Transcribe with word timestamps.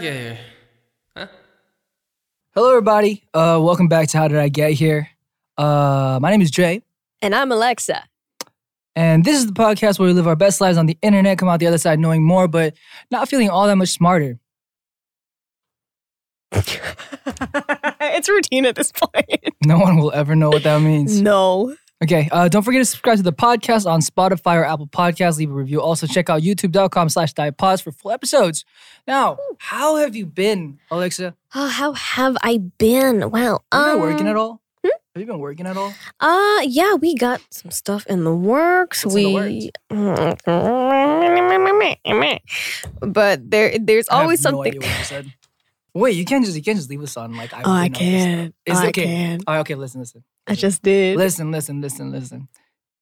get 0.00 0.14
here? 0.14 0.38
Huh? 1.16 1.26
Hello, 2.54 2.70
everybody. 2.70 3.24
Uh, 3.34 3.58
welcome 3.62 3.88
back 3.88 4.08
to 4.08 4.18
How 4.18 4.28
Did 4.28 4.38
I 4.38 4.48
Get 4.48 4.72
Here? 4.72 5.08
Uh, 5.56 6.18
my 6.22 6.30
name 6.30 6.40
is 6.40 6.50
Jae, 6.50 6.82
And 7.22 7.34
I'm 7.34 7.52
Alexa. 7.52 8.04
and 8.96 9.24
this 9.24 9.36
is 9.36 9.46
the 9.46 9.52
podcast 9.52 9.98
where 9.98 10.06
we 10.08 10.12
live 10.14 10.26
our 10.26 10.36
best 10.36 10.60
lives 10.60 10.78
on 10.78 10.86
the 10.86 10.96
internet, 11.02 11.38
come 11.38 11.48
out 11.48 11.60
the 11.60 11.66
other 11.66 11.78
side 11.78 11.98
knowing 11.98 12.22
more, 12.24 12.48
but 12.48 12.74
not 13.10 13.28
feeling 13.28 13.50
all 13.50 13.66
that 13.66 13.76
much 13.76 13.90
smarter. 13.90 14.38
it's 16.52 18.28
routine 18.28 18.66
at 18.66 18.74
this 18.76 18.92
point. 18.92 19.26
No 19.66 19.78
one 19.78 19.98
will 19.98 20.10
ever 20.12 20.34
know 20.34 20.48
what 20.48 20.62
that 20.62 20.80
means. 20.80 21.20
No. 21.20 21.76
Okay, 22.02 22.30
uh, 22.32 22.48
don't 22.48 22.62
forget 22.62 22.80
to 22.80 22.86
subscribe 22.86 23.18
to 23.18 23.22
the 23.22 23.32
podcast 23.32 23.84
on 23.84 24.00
Spotify 24.00 24.56
or 24.56 24.64
Apple 24.64 24.86
Podcasts. 24.86 25.36
Leave 25.36 25.50
a 25.50 25.54
review. 25.54 25.82
Also, 25.82 26.06
check 26.06 26.30
out 26.30 26.40
youtube.com 26.40 27.10
slash 27.10 27.34
divepods 27.34 27.82
for 27.82 27.92
full 27.92 28.10
episodes. 28.10 28.64
Now, 29.06 29.36
how 29.58 29.96
have 29.96 30.16
you 30.16 30.24
been, 30.24 30.78
Alexa? 30.90 31.34
Oh, 31.54 31.68
how 31.68 31.92
have 31.92 32.38
I 32.42 32.56
been? 32.56 33.30
Wow. 33.30 33.60
Have 33.70 33.86
you 33.86 33.92
um, 33.92 33.98
been 33.98 34.00
working 34.00 34.28
at 34.28 34.36
all? 34.36 34.62
Have 34.82 35.20
you 35.20 35.26
been 35.26 35.40
working 35.40 35.66
at 35.66 35.76
all? 35.76 35.92
Uh, 36.20 36.60
yeah, 36.62 36.94
we 36.94 37.14
got 37.16 37.42
some 37.50 37.70
stuff 37.70 38.06
in 38.06 38.24
the 38.24 38.34
works. 38.34 39.04
What's 39.04 39.16
in 39.16 39.24
the 39.24 39.34
we, 39.34 39.70
but 43.00 43.50
there, 43.50 43.78
there's 43.78 44.08
I 44.08 44.22
always 44.22 44.42
no 44.42 44.50
something. 44.50 44.76
idea 44.76 44.80
what 44.88 44.98
you 44.98 45.04
said. 45.04 45.34
Wait, 45.92 46.14
you 46.14 46.24
can't 46.24 46.44
just 46.44 46.56
you 46.56 46.62
can't 46.62 46.78
just 46.78 46.88
leave 46.88 47.02
us 47.02 47.16
on 47.16 47.36
like 47.36 47.52
I. 47.52 47.62
oh, 47.62 47.70
I 47.72 47.88
know 47.88 47.98
this 47.98 47.98
stuff. 47.98 48.00
can. 48.00 48.54
Is 48.64 48.78
oh, 48.78 48.80
it 48.80 48.84
I 48.84 48.88
okay? 48.88 49.04
can. 49.04 49.40
Oh, 49.46 49.58
okay, 49.58 49.74
listen, 49.74 50.00
listen. 50.00 50.24
I 50.50 50.54
just 50.54 50.82
did. 50.82 51.16
Listen, 51.16 51.50
listen, 51.50 51.80
listen, 51.80 52.10
listen. 52.10 52.48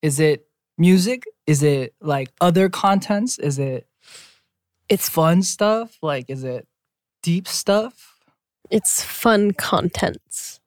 Is 0.02 0.20
it 0.20 0.46
music? 0.76 1.24
Is 1.46 1.62
it 1.62 1.94
like 2.00 2.30
other 2.40 2.68
contents? 2.68 3.38
Is 3.38 3.58
it 3.58 3.86
It's 4.88 5.08
fun 5.08 5.42
stuff? 5.42 5.96
Like, 6.02 6.26
is 6.28 6.44
it 6.44 6.66
deep 7.22 7.48
stuff? 7.48 8.14
it's 8.70 9.02
fun 9.02 9.52
contents. 9.52 10.60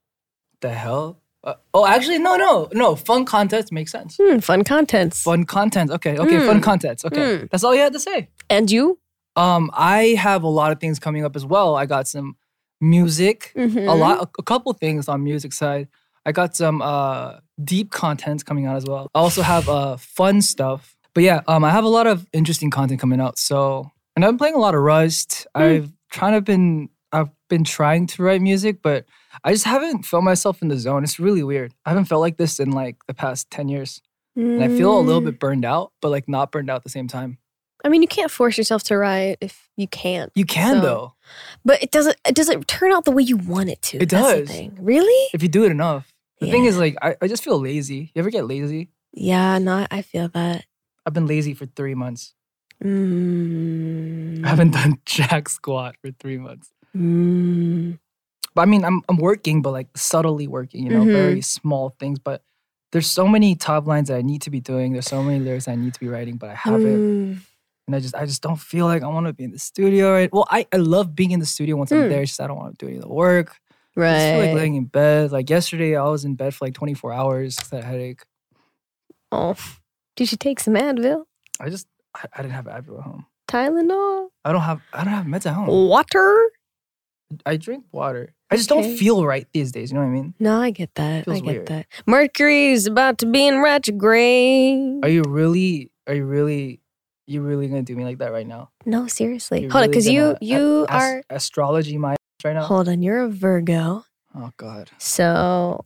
The 0.62 0.70
hell? 0.74 1.20
Uh, 1.44 1.54
oh, 1.74 1.86
actually, 1.86 2.18
no, 2.18 2.36
no, 2.36 2.68
no. 2.74 2.96
Fun 2.96 3.26
contents 3.26 3.72
makes 3.72 3.92
sense. 3.92 4.18
Hmm, 4.20 4.40
fun 4.40 4.64
contents. 4.64 5.22
Fun 5.22 5.44
contents. 5.46 5.92
Okay, 5.94 6.18
okay. 6.18 6.40
Fun 6.48 6.58
Hmm. 6.58 6.62
contents. 6.64 7.06
Okay, 7.06 7.38
Hmm. 7.42 7.46
that's 7.52 7.64
all 7.64 7.76
you 7.76 7.82
had 7.82 7.94
to 7.94 8.00
say. 8.00 8.30
And 8.50 8.72
you? 8.72 8.98
Um, 9.36 9.70
I 9.74 10.16
have 10.18 10.42
a 10.44 10.48
lot 10.48 10.72
of 10.72 10.80
things 10.80 10.98
coming 11.00 11.24
up 11.26 11.36
as 11.36 11.46
well. 11.46 11.76
I 11.76 11.86
got 11.86 12.08
some 12.08 12.36
music, 12.80 13.54
Mhm. 13.56 13.88
a 13.88 13.94
lot, 13.94 14.18
a, 14.24 14.30
a 14.40 14.44
couple 14.44 14.74
things 14.74 15.08
on 15.08 15.24
music 15.24 15.54
side. 15.54 15.88
I 16.26 16.32
got 16.32 16.56
some 16.56 16.82
uh 16.82 17.38
deep 17.64 17.92
contents 17.92 18.44
coming 18.44 18.66
out 18.66 18.76
as 18.78 18.86
well. 18.86 19.08
I 19.16 19.20
also 19.20 19.42
have 19.42 19.68
uh 19.70 19.98
fun 19.98 20.42
stuff. 20.42 20.96
But 21.14 21.24
yeah, 21.24 21.42
um, 21.48 21.64
I 21.66 21.72
have 21.72 21.84
a 21.84 21.90
lot 21.90 22.08
of 22.08 22.26
interesting 22.32 22.70
content 22.70 23.02
coming 23.02 23.20
out. 23.20 23.38
So, 23.38 23.92
and 24.16 24.24
I've 24.24 24.32
been 24.32 24.38
playing 24.38 24.56
a 24.56 24.60
lot 24.60 24.76
of 24.76 24.82
Rust. 24.82 25.46
I've 25.54 25.92
trying 26.10 26.34
to 26.34 26.42
been 26.42 26.90
I've 27.12 27.30
been 27.50 27.66
trying 27.66 28.08
to 28.08 28.24
write 28.24 28.42
music, 28.42 28.82
but 28.82 29.06
I 29.44 29.52
just 29.52 29.66
haven't 29.66 30.04
felt 30.06 30.24
myself 30.24 30.62
in 30.62 30.70
the 30.70 30.78
zone. 30.78 31.04
It's 31.04 31.20
really 31.20 31.44
weird. 31.44 31.74
I 31.86 31.90
haven't 31.90 32.06
felt 32.06 32.22
like 32.22 32.38
this 32.38 32.60
in 32.62 32.72
like 32.72 32.96
the 33.08 33.14
past 33.14 33.50
ten 33.52 33.68
years, 33.68 34.02
and 34.38 34.64
I 34.64 34.70
feel 34.70 34.98
a 34.98 35.02
little 35.02 35.22
Mm. 35.22 35.26
bit 35.26 35.40
burned 35.40 35.66
out, 35.66 35.92
but 36.02 36.10
like 36.12 36.30
not 36.30 36.52
burned 36.52 36.70
out 36.70 36.78
at 36.78 36.84
the 36.84 36.90
same 36.90 37.08
time. 37.10 37.38
I 37.84 37.90
mean, 37.90 38.02
you 38.04 38.08
can't 38.08 38.30
force 38.32 38.58
yourself 38.58 38.84
to 38.84 38.96
write 38.98 39.38
if 39.42 39.68
you 39.76 39.88
can't. 39.88 40.32
You 40.36 40.46
can 40.46 40.76
So- 40.76 40.82
though. 40.82 41.14
But 41.66 41.82
it 41.84 41.92
doesn't. 41.92 42.16
It 42.26 42.36
doesn't 42.36 42.68
turn 42.70 42.94
out 42.94 43.04
the 43.06 43.12
way 43.12 43.24
you 43.24 43.36
want 43.38 43.70
it 43.70 43.82
to. 43.84 43.98
It 43.98 44.08
does. 44.10 44.50
Really? 44.80 45.30
if 45.34 45.42
you 45.44 45.50
do 45.50 45.66
it 45.66 45.72
enough. 45.72 46.11
The 46.42 46.52
thing 46.52 46.66
is, 46.66 46.78
like, 46.78 46.98
I, 47.02 47.16
I 47.22 47.28
just 47.28 47.44
feel 47.44 47.60
lazy. 47.60 48.12
You 48.14 48.20
ever 48.20 48.30
get 48.32 48.46
lazy? 48.48 48.90
Yeah. 49.14 49.58
No, 49.60 49.86
I 49.90 50.02
feel 50.02 50.28
that. 50.30 50.66
I've 51.06 51.14
been 51.14 51.28
lazy 51.28 51.54
for 51.54 51.66
three 51.66 51.96
months. 51.96 52.34
Mm. 52.84 54.44
I 54.46 54.50
haven't 54.50 54.72
done 54.72 55.00
jack 55.06 55.50
squat 55.50 55.96
for 56.02 56.12
three 56.20 56.38
months. 56.38 56.70
Mm. 56.96 58.00
But 58.54 58.62
I 58.64 58.66
mean, 58.66 58.84
I'm 58.84 59.02
I'm 59.08 59.18
working, 59.18 59.62
but 59.62 59.72
like 59.72 59.88
subtly 59.96 60.48
working. 60.48 60.84
You 60.84 60.90
know, 60.92 61.04
Mhm. 61.06 61.12
very 61.14 61.42
small 61.42 61.96
things. 62.00 62.20
But 62.20 62.44
there's 62.92 63.08
so 63.10 63.28
many 63.28 63.56
top 63.56 63.88
lines 63.88 64.10
that 64.10 64.18
I 64.18 64.22
need 64.22 64.42
to 64.44 64.50
be 64.50 64.60
doing. 64.60 64.92
There's 64.94 65.06
so 65.08 65.24
many 65.24 65.40
lyrics 65.40 65.68
I 65.68 65.76
need 65.76 65.94
to 65.94 66.00
be 66.00 66.08
writing, 66.10 66.36
but 66.38 66.50
I 66.50 66.56
haven't. 66.56 66.84
Mm. 67.36 67.38
And 67.88 67.96
I 67.96 68.00
just 68.00 68.16
I 68.16 68.26
just 68.26 68.42
don't 68.42 68.60
feel 68.60 68.86
like 68.88 69.04
I 69.04 69.08
want 69.08 69.28
to 69.28 69.34
be 69.34 69.44
in 69.46 69.52
the 69.52 69.60
studio. 69.60 70.12
Right? 70.12 70.32
Well, 70.34 70.48
I 70.50 70.68
I 70.74 70.78
love 70.78 71.16
being 71.16 71.32
in 71.32 71.40
the 71.40 71.46
studio 71.46 71.76
once 71.78 71.92
I'm 71.92 72.00
Mm. 72.00 72.10
there. 72.10 72.22
It's 72.24 72.32
just 72.32 72.42
I 72.42 72.48
don't 72.48 72.58
want 72.58 72.78
to 72.78 72.86
do 72.86 72.90
any 72.90 72.98
of 72.98 73.04
the 73.04 73.10
work. 73.14 73.56
Right. 73.96 74.16
I 74.16 74.32
feel 74.32 74.46
like 74.48 74.56
laying 74.56 74.76
in 74.76 74.86
bed. 74.86 75.32
Like 75.32 75.50
yesterday, 75.50 75.96
I 75.96 76.04
was 76.06 76.24
in 76.26 76.36
bed 76.36 76.54
for 76.56 76.66
like 76.66 76.74
24 76.74 77.12
hours 77.14 77.56
because 77.56 77.74
I 77.74 77.76
had 77.78 77.86
a 77.86 77.88
headache. 77.88 78.22
oh, 79.32 79.56
did 80.16 80.32
you 80.32 80.38
take 80.38 80.60
some 80.60 80.76
Advil, 80.76 81.24
I 81.60 81.70
just 81.70 81.88
I, 82.16 82.26
I 82.36 82.42
didn't 82.42 82.54
have 82.54 82.66
Advil 82.66 83.00
at 83.00 83.04
home. 83.06 83.26
Tylenol, 83.50 84.28
I 84.46 84.52
don't 84.52 84.62
have 84.62 84.82
I 84.94 85.04
don't 85.04 85.14
have 85.14 85.26
meds 85.26 85.46
at 85.46 85.54
home. 85.54 85.68
water? 85.68 86.52
I 87.46 87.56
drink 87.58 87.86
water. 87.92 88.34
I 88.50 88.58
just 88.58 88.68
don't 88.68 88.98
feel 88.98 89.26
right 89.26 89.48
these 89.54 89.72
days. 89.72 89.92
You 89.92 89.96
know 89.96 90.02
what 90.04 90.10
I 90.10 90.14
mean? 90.14 90.34
No, 90.40 90.60
I 90.62 90.72
get 90.72 90.94
that. 90.96 91.28
I 91.30 91.36
get 91.36 91.46
weird. 91.46 91.68
that. 91.68 91.86
Mercury's 92.06 92.88
about 92.88 93.20
to 93.20 93.26
be 93.26 93.48
in 93.48 93.62
retrograde. 93.62 95.04
Are 95.04 95.10
you 95.10 95.24
really? 95.28 95.92
Are 96.08 96.14
you 96.14 96.26
really? 96.26 96.80
You 97.28 97.42
really 97.42 97.68
gonna 97.70 97.84
do 97.84 97.96
me 97.96 98.04
like 98.04 98.18
that 98.18 98.32
right 98.34 98.48
now? 98.48 98.70
no, 98.86 99.08
seriously. 99.08 99.62
You're 99.62 99.72
Hold 99.72 99.84
on, 99.86 99.90
because 99.90 100.10
you 100.10 100.36
you 100.42 100.84
a- 100.90 100.92
are. 100.92 101.24
astrology 101.30 101.98
my 101.98 102.16
right 102.46 102.54
now. 102.54 102.64
Hold 102.64 102.90
on, 102.90 103.02
you're 103.02 103.22
a 103.22 103.30
Virgo. 103.30 104.06
Oh 104.36 104.52
God. 104.58 104.90
So 104.98 105.86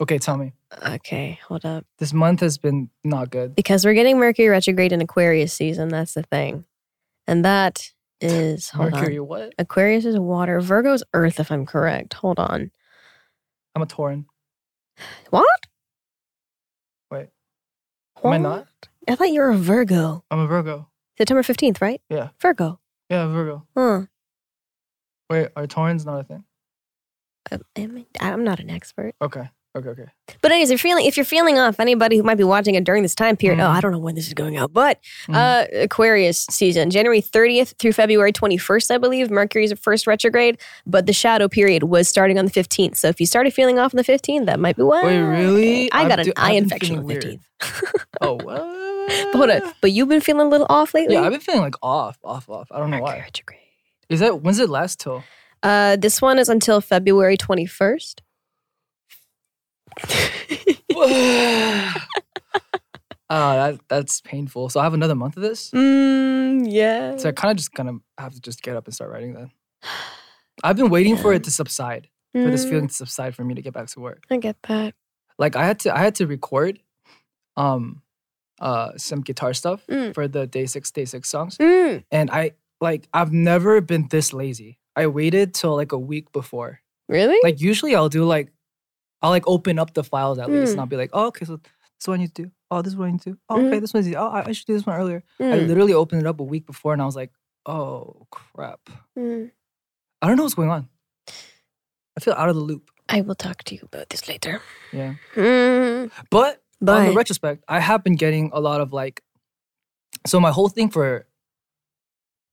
Okay, 0.00 0.18
tell 0.18 0.36
me. 0.36 0.52
okay, 0.86 1.38
hold 1.46 1.64
up. 1.64 1.84
This 1.98 2.12
month 2.12 2.40
has 2.40 2.58
been 2.58 2.90
not 3.04 3.30
good. 3.30 3.54
because 3.54 3.84
we're 3.84 3.94
getting 3.94 4.18
Mercury 4.18 4.48
retrograde 4.48 4.92
in 4.92 5.00
Aquarius 5.00 5.52
season. 5.52 5.88
That's 5.88 6.14
the 6.14 6.22
thing, 6.24 6.64
and 7.26 7.44
that 7.44 7.92
is 8.20 8.70
hold 8.70 8.92
Mercury, 8.92 9.18
on. 9.18 9.26
what? 9.28 9.52
Aquarius 9.58 10.04
is 10.04 10.18
water. 10.18 10.60
Virgo 10.60 10.92
is 10.94 11.04
earth, 11.14 11.38
if 11.40 11.50
I'm 11.52 11.66
correct. 11.66 12.14
Hold 12.14 12.38
on. 12.38 12.70
I'm 13.74 13.82
a 13.82 13.86
Tauran. 13.86 14.24
What? 15.30 15.66
Wait, 17.10 17.28
am 18.24 18.32
I 18.32 18.38
not? 18.38 18.66
I 19.08 19.14
thought 19.16 19.30
you 19.30 19.40
were 19.40 19.50
a 19.50 19.56
Virgo. 19.56 20.24
I'm 20.30 20.38
a 20.40 20.46
Virgo. 20.46 20.88
September 21.18 21.42
fifteenth, 21.42 21.80
right? 21.82 22.00
Yeah. 22.08 22.30
Virgo. 22.40 22.78
Yeah, 23.10 23.26
Virgo. 23.26 23.66
Huh. 23.76 24.02
Wait, 25.30 25.48
are 25.56 25.66
Taurans 25.66 26.04
not 26.06 26.20
a 26.20 26.24
thing? 26.24 26.44
Um, 27.50 27.60
am 27.76 28.04
I, 28.20 28.30
I'm 28.32 28.44
not 28.44 28.60
an 28.60 28.70
expert, 28.70 29.14
Okay. 29.20 29.48
Okay. 29.74 29.88
Okay. 29.88 30.04
but 30.42 30.50
anyways, 30.52 30.68
if 30.70 30.84
you're 30.84 30.90
feeling 30.90 31.06
if 31.06 31.16
you're 31.16 31.24
feeling 31.24 31.58
off, 31.58 31.80
anybody 31.80 32.18
who 32.18 32.22
might 32.22 32.34
be 32.36 32.44
watching 32.44 32.74
it 32.74 32.84
during 32.84 33.02
this 33.02 33.14
time 33.14 33.38
period. 33.38 33.58
Oh, 33.58 33.64
Mhm. 33.68 33.74
I 33.74 33.80
don't 33.80 33.90
know 33.92 33.98
when 33.98 34.14
this 34.14 34.26
is 34.28 34.34
going 34.34 34.54
out, 34.58 34.70
but 34.74 35.00
Mhm. 35.28 35.34
uh, 35.34 35.66
Aquarius 35.84 36.44
season, 36.50 36.90
January 36.90 37.22
30th 37.22 37.72
through 37.78 37.94
February 37.94 38.32
21st, 38.32 38.90
I 38.90 38.98
believe. 38.98 39.30
Mercury's 39.30 39.72
first 39.80 40.06
retrograde, 40.06 40.58
but 40.84 41.06
the 41.06 41.14
shadow 41.14 41.48
period 41.48 41.84
was 41.84 42.06
starting 42.06 42.38
on 42.38 42.44
the 42.44 42.50
15th. 42.50 42.98
So 42.98 43.08
if 43.08 43.18
you 43.18 43.24
started 43.24 43.54
feeling 43.54 43.78
off 43.78 43.94
on 43.94 43.96
the 43.96 44.04
15th, 44.04 44.44
that 44.44 44.60
might 44.60 44.76
be 44.76 44.82
why. 44.82 45.04
Wait, 45.06 45.18
really? 45.22 45.90
I 45.90 46.06
got 46.06 46.18
an 46.18 46.26
do- 46.26 46.32
eye 46.36 46.52
infection 46.52 46.98
on 46.98 47.06
the 47.06 47.14
feeling 47.14 47.40
15th. 47.62 48.04
oh 48.20 48.34
what? 48.34 48.62
But 49.32 49.38
hold 49.38 49.50
on, 49.50 49.72
but 49.80 49.90
you've 49.92 50.08
been 50.08 50.20
feeling 50.20 50.46
a 50.46 50.50
little 50.50 50.66
off 50.68 50.92
lately. 50.94 51.14
Yeah, 51.16 51.22
I've 51.22 51.32
been 51.32 51.40
feeling 51.40 51.62
like 51.62 51.74
off, 51.82 52.18
off, 52.22 52.48
off. 52.50 52.68
I 52.70 52.78
don't 52.78 52.90
know 52.90 53.00
why. 53.00 53.18
retrograde. 53.20 53.58
Is 54.12 54.20
that 54.20 54.42
when's 54.42 54.58
it 54.58 54.68
last 54.68 55.00
till? 55.00 55.24
Uh, 55.62 55.96
this 55.96 56.20
one 56.20 56.38
is 56.38 56.48
until 56.48 56.80
February 56.80 57.36
21st. 57.36 58.20
Oh, 60.94 61.92
that 63.30 63.80
that's 63.88 64.20
painful. 64.20 64.68
So 64.68 64.80
I 64.80 64.84
have 64.84 64.94
another 64.94 65.14
month 65.14 65.36
of 65.36 65.42
this. 65.42 65.70
mm, 65.70 66.66
yeah. 66.70 67.16
So 67.16 67.28
I 67.28 67.32
kind 67.32 67.50
of 67.52 67.56
just 67.56 67.72
gonna 67.72 67.98
have 68.18 68.34
to 68.34 68.40
just 68.40 68.62
get 68.62 68.76
up 68.76 68.86
and 68.86 68.94
start 68.94 69.10
writing 69.10 69.34
then. 69.34 69.50
I've 70.64 70.76
been 70.76 70.90
waiting 70.90 71.16
for 71.16 71.32
it 71.32 71.44
to 71.44 71.50
subside, 71.50 72.08
for 72.34 72.50
this 72.50 72.64
Mm, 72.64 72.68
feeling 72.68 72.88
to 72.88 72.94
subside 72.94 73.34
for 73.34 73.42
me 73.44 73.54
to 73.54 73.62
get 73.62 73.72
back 73.72 73.88
to 73.88 74.00
work. 74.00 74.24
I 74.30 74.36
get 74.36 74.56
that. 74.68 74.94
Like 75.38 75.56
I 75.56 75.64
had 75.64 75.78
to 75.80 75.94
I 75.94 75.98
had 75.98 76.14
to 76.16 76.26
record 76.26 76.78
um 77.56 78.02
uh 78.60 78.92
some 78.96 79.20
guitar 79.22 79.54
stuff 79.54 79.86
Mm. 79.86 80.14
for 80.14 80.28
the 80.28 80.46
day 80.46 80.66
six 80.66 80.90
day 80.90 81.04
six 81.04 81.28
songs. 81.30 81.56
Mm, 81.58 82.04
And 82.10 82.30
I 82.30 82.52
like 82.82 83.08
I've 83.14 83.32
never 83.32 83.80
been 83.80 84.08
this 84.10 84.32
lazy. 84.32 84.78
I 84.96 85.06
waited 85.06 85.54
till 85.54 85.74
like 85.76 85.92
a 85.92 85.98
week 85.98 86.32
before. 86.32 86.80
really? 87.08 87.38
Like 87.42 87.60
usually 87.60 87.94
I'll 87.96 88.08
do 88.10 88.24
like 88.24 88.52
I'll 89.22 89.30
like 89.30 89.46
open 89.46 89.78
up 89.78 89.94
the 89.94 90.04
files 90.04 90.38
at 90.38 90.50
least 90.50 90.70
Mm. 90.70 90.72
and 90.72 90.80
I'll 90.80 90.86
be 90.94 90.96
like, 90.96 91.10
oh 91.14 91.26
okay, 91.28 91.44
so 91.46 91.56
this 91.56 91.70
is 92.02 92.08
what 92.08 92.14
I 92.14 92.18
need 92.18 92.34
to 92.34 92.42
do. 92.44 92.50
Oh, 92.70 92.82
this 92.82 92.92
is 92.92 92.96
what 92.98 93.06
I 93.08 93.12
need 93.12 93.22
to 93.22 93.30
do. 93.32 93.38
Oh, 93.48 93.56
okay, 93.66 93.78
Mm. 93.78 93.80
this 93.80 93.94
one's 93.94 94.08
easy. 94.08 94.16
Oh, 94.16 94.28
I 94.28 94.40
I 94.48 94.52
should 94.52 94.66
do 94.66 94.74
this 94.74 94.84
one 94.86 94.96
earlier. 95.00 95.22
I 95.40 95.44
Mm, 95.44 95.68
literally 95.68 95.94
opened 95.94 96.20
it 96.22 96.26
up 96.28 96.40
a 96.40 96.44
week 96.44 96.66
before 96.66 96.92
and 96.92 97.00
I 97.00 97.06
was 97.06 97.16
like, 97.16 97.30
oh 97.66 98.26
crap. 98.30 98.80
mm. 99.18 99.50
I 100.20 100.26
don't 100.28 100.36
know 100.36 100.42
what's 100.44 100.54
going 100.54 100.70
on. 100.70 100.88
I 102.16 102.20
feel 102.20 102.34
out 102.34 102.48
of 102.48 102.56
the 102.56 102.60
loop. 102.62 102.90
I 103.08 103.20
will 103.22 103.34
talk 103.34 103.62
to 103.64 103.74
you 103.74 103.82
about 103.84 104.08
this 104.10 104.28
later. 104.28 104.60
Yeah. 104.92 105.14
Mm, 105.34 106.10
But, 106.30 106.62
on 106.86 107.04
the 107.06 107.12
retrospect, 107.16 107.64
I 107.68 107.78
have 107.80 108.02
been 108.04 108.16
getting 108.16 108.50
a 108.52 108.60
lot 108.60 108.80
of 108.80 108.92
like 108.92 109.22
so 110.26 110.38
my 110.40 110.50
whole 110.50 110.68
thing 110.68 110.90
for 110.90 111.26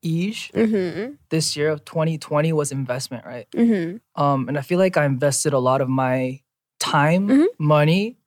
Eege 0.03 0.51
mm-hmm, 0.53 1.13
this 1.29 1.55
year 1.57 1.69
of 1.69 1.83
2020 1.85 2.53
was 2.53 2.71
investment, 2.71 3.25
right? 3.25 3.47
mm-hmm. 3.51 3.97
Um, 4.21 4.47
and 4.47 4.57
I 4.57 4.61
feel 4.61 4.79
like 4.79 4.95
I 4.97 5.05
invested 5.05 5.53
a 5.53 5.59
lot 5.59 5.81
of 5.81 5.89
my 5.89 6.39
time, 6.79 7.27
Mhm. 7.27 7.45
money, 7.59 8.17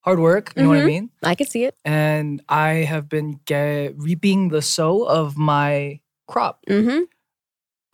hard 0.00 0.18
work, 0.18 0.52
you 0.56 0.62
know 0.64 0.68
what 0.68 0.78
I 0.78 0.82
Mhm. 0.82 0.86
mean? 0.86 1.10
I 1.22 1.34
can 1.34 1.46
see 1.46 1.64
it. 1.64 1.74
And 1.84 2.42
I 2.48 2.84
have 2.84 3.08
been 3.08 3.40
get, 3.46 3.94
reaping 3.96 4.48
the 4.50 4.60
sow 4.60 5.02
of 5.04 5.36
my 5.38 6.00
crop. 6.28 6.60
Mm-hmm. 6.68 7.04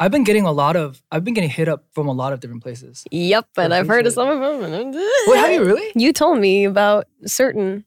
I've 0.01 0.11
been 0.13 0.25
getting 0.25 0.45
a 0.45 0.53
lot 0.53 0.77
of 0.77 1.03
I've 1.11 1.25
been 1.25 1.35
getting 1.35 1.51
hit 1.51 1.69
up 1.69 1.87
from 1.93 2.07
a 2.09 2.13
lot 2.13 2.33
of 2.33 2.39
different 2.41 2.63
places. 2.63 3.05
Yep, 3.11 3.47
and 3.59 3.75
I've 3.75 3.89
heard 3.89 4.07
of 4.07 4.13
some 4.13 4.29
of 4.29 4.39
them. 4.61 4.93
Wait, 5.27 5.39
have 5.39 5.51
you 5.53 5.65
really? 5.65 5.91
You 5.97 6.13
told 6.13 6.39
me 6.39 6.65
about 6.65 7.07
certain 7.27 7.85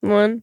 one 0.00 0.42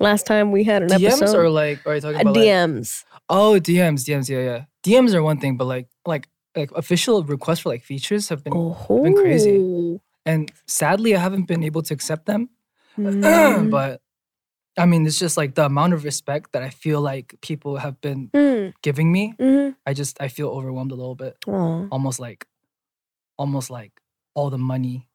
last 0.00 0.26
time 0.26 0.50
we 0.50 0.64
had 0.64 0.82
an 0.82 0.88
DMs 0.88 1.22
episode. 1.22 1.36
or 1.38 1.48
like 1.48 1.78
are 1.86 1.94
you 1.94 2.00
talking 2.00 2.16
Uh, 2.18 2.20
about 2.22 2.34
like, 2.36 2.44
DMs. 2.44 3.04
Oh, 3.28 3.58
DMs, 3.60 4.04
DMs, 4.06 4.28
yeah, 4.28 4.40
yeah. 4.40 4.64
DMs 4.84 5.14
are 5.14 5.22
one 5.22 5.38
thing, 5.40 5.56
but 5.56 5.64
like 5.66 5.88
like 6.06 6.28
like 6.54 6.70
official 6.72 7.22
requests 7.24 7.60
for 7.60 7.68
like 7.70 7.82
features 7.84 8.28
have 8.28 8.42
been 8.44 8.52
Oh, 8.54 9.00
been 9.02 9.14
crazy. 9.14 10.00
and 10.24 10.50
sadly 10.66 11.14
I 11.16 11.18
haven't 11.20 11.46
been 11.46 11.62
able 11.64 11.82
to 11.82 11.94
accept 11.94 12.26
them. 12.26 12.50
Mm. 12.98 13.70
but 13.70 14.00
I 14.78 14.86
mean, 14.86 15.06
it's 15.06 15.18
just 15.18 15.36
like 15.36 15.54
the 15.54 15.64
amount 15.66 15.92
of 15.94 16.04
respect 16.04 16.52
that 16.52 16.62
I 16.62 16.70
feel 16.70 17.00
like 17.00 17.34
people 17.42 17.76
have 17.76 18.00
been 18.00 18.30
Mm, 18.32 18.72
giving 18.82 19.10
me. 19.12 19.34
mhm. 19.38 19.74
I 19.86 19.92
just 19.92 20.16
I 20.20 20.28
feel 20.28 20.48
overwhelmed 20.48 20.92
a 20.92 20.94
little 20.94 21.14
bit. 21.14 21.36
Aw. 21.46 21.88
Almost 21.90 22.20
like 22.20 22.46
almost 23.38 23.68
like 23.70 23.92
all 24.34 24.48
the 24.50 24.58
money 24.58 25.08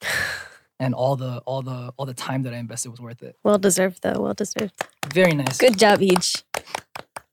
and 0.80 0.94
all 0.94 1.16
the 1.16 1.38
all 1.44 1.62
the 1.62 1.92
all 1.96 2.06
the 2.06 2.14
time 2.14 2.42
that 2.44 2.54
I 2.54 2.58
invested 2.58 2.90
was 2.90 3.00
worth 3.00 3.22
it. 3.22 3.36
Well 3.44 3.58
deserved, 3.58 4.02
though. 4.02 4.20
Well 4.22 4.34
deserved. 4.34 4.74
Very 5.12 5.32
nice. 5.34 5.58
Good 5.58 5.78
job, 5.78 6.00
each. 6.02 6.44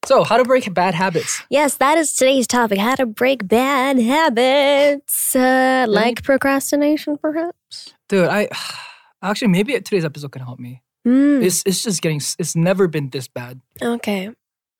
So, 0.05 0.23
how 0.23 0.37
to 0.37 0.43
break 0.43 0.71
bad 0.73 0.93
habits? 0.93 1.41
Yes, 1.49 1.77
that 1.77 1.97
is 1.97 2.13
today's 2.15 2.45
topic 2.47 2.77
how 2.77 2.95
to 2.95 3.05
break 3.07 3.47
bad 3.47 3.97
habits. 3.99 5.35
Uh, 5.35 5.85
like 5.89 6.23
procrastination, 6.23 7.17
perhaps? 7.17 7.93
Dude, 8.07 8.27
I 8.27 8.47
actually 9.23 9.47
maybe 9.49 9.73
today's 9.73 10.05
episode 10.05 10.31
can 10.31 10.43
help 10.43 10.59
me. 10.59 10.83
Mm, 11.07 11.43
It's 11.43 11.63
it's 11.65 11.83
just 11.83 12.01
getting 12.01 12.21
it's 12.39 12.55
never 12.55 12.87
been 12.87 13.09
this 13.09 13.27
bad. 13.27 13.61
okay. 13.81 14.29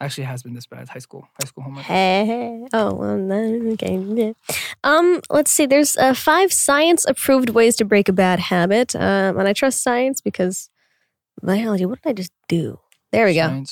Actually, 0.02 0.26
it 0.26 0.28
has 0.28 0.44
been 0.44 0.54
this 0.54 0.68
bad. 0.68 0.90
High 0.90 1.00
school, 1.00 1.26
high 1.42 1.48
school 1.48 1.64
homework. 1.64 1.86
Hey, 1.86 2.66
oh, 2.74 2.94
well, 2.94 3.28
then, 3.28 3.72
okay. 3.74 3.96
yeah. 3.98 4.34
Um, 4.84 5.22
let's 5.30 5.50
see. 5.50 5.66
There's 5.66 5.96
uh, 5.96 6.14
five 6.14 6.52
science-approved 6.52 7.50
ways 7.52 7.78
to 7.78 7.86
break 7.86 8.10
a 8.10 8.14
bad 8.14 8.40
habit, 8.40 8.94
um, 8.94 9.40
and 9.40 9.48
I 9.48 9.54
trust 9.54 9.82
science 9.82 10.20
because 10.20 10.70
biology. 11.42 11.86
What 11.86 12.02
did 12.02 12.10
I 12.10 12.14
just 12.14 12.34
do? 12.50 12.80
There 13.14 13.26
we 13.26 13.36
go. 13.36 13.64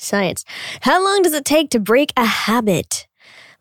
Science. 0.00 0.44
How 0.80 1.02
long 1.02 1.22
does 1.22 1.34
it 1.34 1.44
take 1.44 1.70
to 1.70 1.80
break 1.80 2.12
a 2.16 2.24
habit? 2.24 3.06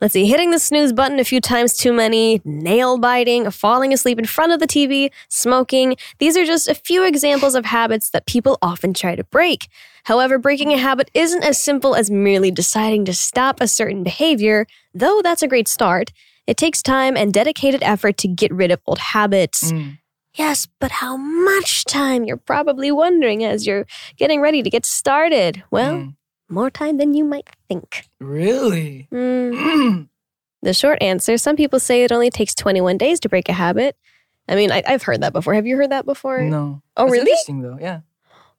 Let's 0.02 0.14
see, 0.14 0.26
hitting 0.28 0.52
the 0.52 0.60
snooze 0.60 0.94
button 0.94 1.20
a 1.20 1.26
few 1.26 1.42
times 1.42 1.76
too 1.76 1.92
many, 1.92 2.40
nail 2.46 2.98
biting, 2.98 3.52
falling 3.52 3.92
asleep 3.92 4.18
in 4.18 4.24
front 4.26 4.54
of 4.54 4.62
the 4.62 4.66
TV, 4.68 5.12
smoking. 5.28 5.98
These 6.20 6.38
are 6.38 6.46
just 6.46 6.70
a 6.70 6.74
few 6.76 7.06
examples 7.06 7.54
of 7.54 7.66
habits 7.66 8.10
that 8.12 8.26
people 8.26 8.58
often 8.62 8.94
try 8.94 9.16
to 9.18 9.26
break. 9.26 9.68
However, 10.06 10.38
breaking 10.38 10.72
a 10.72 10.78
habit 10.78 11.12
isn't 11.14 11.44
as 11.44 11.62
simple 11.62 11.96
as 11.96 12.10
merely 12.10 12.50
deciding 12.50 13.04
to 13.06 13.14
stop 13.14 13.60
a 13.60 13.68
certain 13.68 14.02
behavior, 14.04 14.68
though 14.94 15.22
that's 15.22 15.42
a 15.42 15.50
great 15.50 15.68
start. 15.68 16.14
It 16.48 16.56
takes 16.56 16.82
time 16.82 17.18
and 17.18 17.34
dedicated 17.34 17.84
effort 17.84 18.18
to 18.20 18.30
get 18.30 18.54
rid 18.54 18.72
of 18.72 18.80
old 18.86 19.00
habits. 19.00 19.74
Mm. 19.74 20.00
Yes, 20.36 20.68
but 20.80 20.92
how 20.92 21.18
much 21.18 21.84
time? 21.84 22.24
You're 22.24 22.38
probably 22.38 22.90
wondering 22.90 23.44
as 23.44 23.68
you're 23.68 23.86
getting 24.16 24.40
ready 24.40 24.64
to 24.64 24.70
get 24.70 24.86
started. 24.86 25.64
Well, 25.70 25.94
Mm. 25.94 26.16
More 26.50 26.70
time 26.70 26.98
than 26.98 27.14
you 27.14 27.24
might 27.24 27.50
think. 27.68 28.06
Really? 28.20 29.08
Mm, 29.12 30.08
the 30.62 30.74
short 30.74 31.02
answer 31.02 31.38
some 31.38 31.56
people 31.56 31.80
say 31.80 32.04
it 32.04 32.12
only 32.12 32.30
takes 32.30 32.54
21 32.56 32.98
days 32.98 33.20
to 33.22 33.30
break 33.30 33.50
a 33.50 33.54
habit. 33.54 33.96
I 34.48 34.56
mean, 34.56 34.72
I, 34.72 34.82
I've 34.88 35.04
heard 35.04 35.22
that 35.22 35.34
before. 35.34 35.54
Have 35.54 35.68
you 35.68 35.78
heard 35.78 35.92
that 35.92 36.06
before? 36.06 36.42
no. 36.42 36.82
Oh, 36.98 37.04
That's 37.06 37.12
really? 37.12 37.32
Interesting 37.32 37.62
though. 37.62 37.78
Yeah. 37.80 38.00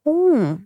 Oh. 0.05 0.59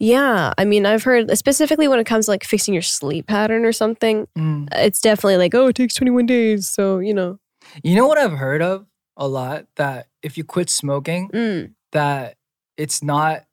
Yeah. 0.00 0.52
I 0.58 0.64
mean, 0.64 0.84
I've 0.84 1.04
heard 1.04 1.36
specifically 1.38 1.86
when 1.88 2.00
it 2.00 2.04
comes 2.04 2.24
to 2.26 2.32
like 2.32 2.44
fixing 2.44 2.74
your 2.74 2.82
sleep 2.82 3.26
pattern 3.28 3.64
or 3.64 3.72
something, 3.72 4.26
Mm. 4.36 4.68
it's 4.72 5.00
definitely 5.00 5.36
like, 5.36 5.54
oh, 5.54 5.68
it 5.68 5.76
takes 5.76 5.94
21 5.94 6.26
days. 6.26 6.66
So, 6.68 6.98
you 6.98 7.14
know. 7.14 7.38
You 7.82 7.94
know 7.96 8.06
what 8.06 8.18
I've 8.18 8.32
heard 8.32 8.60
of 8.62 8.86
a 9.16 9.28
lot 9.28 9.66
that 9.76 10.08
if 10.22 10.36
you 10.36 10.42
quit 10.44 10.68
smoking, 10.68 11.30
Mm. 11.32 11.74
that 11.92 12.36
it's 12.76 13.02
not 13.02 13.44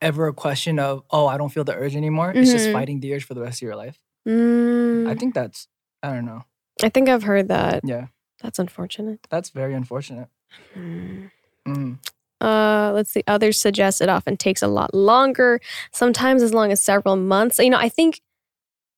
ever 0.00 0.26
a 0.28 0.32
question 0.32 0.78
of 0.78 1.02
oh 1.10 1.26
I 1.26 1.36
don't 1.38 1.50
feel 1.50 1.64
the 1.64 1.74
urge 1.74 1.96
anymore. 1.96 2.32
It's 2.34 2.50
just 2.50 2.68
Mhm. 2.68 2.72
fighting 2.72 3.00
the 3.00 3.14
urge 3.14 3.24
for 3.24 3.34
the 3.34 3.40
rest 3.42 3.58
of 3.58 3.66
your 3.66 3.76
life. 3.76 3.98
Mm. 4.26 5.08
I 5.08 5.14
think 5.14 5.34
that's 5.34 5.68
I 6.02 6.12
don't 6.14 6.24
know. 6.24 6.44
I 6.82 6.88
think 6.88 7.08
I've 7.08 7.24
heard 7.24 7.48
that. 7.48 7.80
Yeah, 7.84 8.06
That's 8.42 8.58
unfortunate. 8.58 9.26
that's 9.30 9.50
very 9.50 9.74
unfortunate. 9.74 10.28
Mm. 10.76 11.30
Mm. 11.68 11.98
Uh, 12.40 12.90
let's 12.94 13.10
see. 13.12 13.22
Others 13.26 13.60
suggest 13.60 14.00
it 14.00 14.08
often 14.08 14.36
takes 14.38 14.62
a 14.62 14.66
lot 14.68 14.94
longer, 14.94 15.60
sometimes 15.92 16.42
as 16.42 16.54
long 16.54 16.72
as 16.72 16.80
several 16.82 17.16
months. 17.16 17.58
You 17.58 17.68
know, 17.68 17.76
I 17.78 17.90
think 17.90 18.22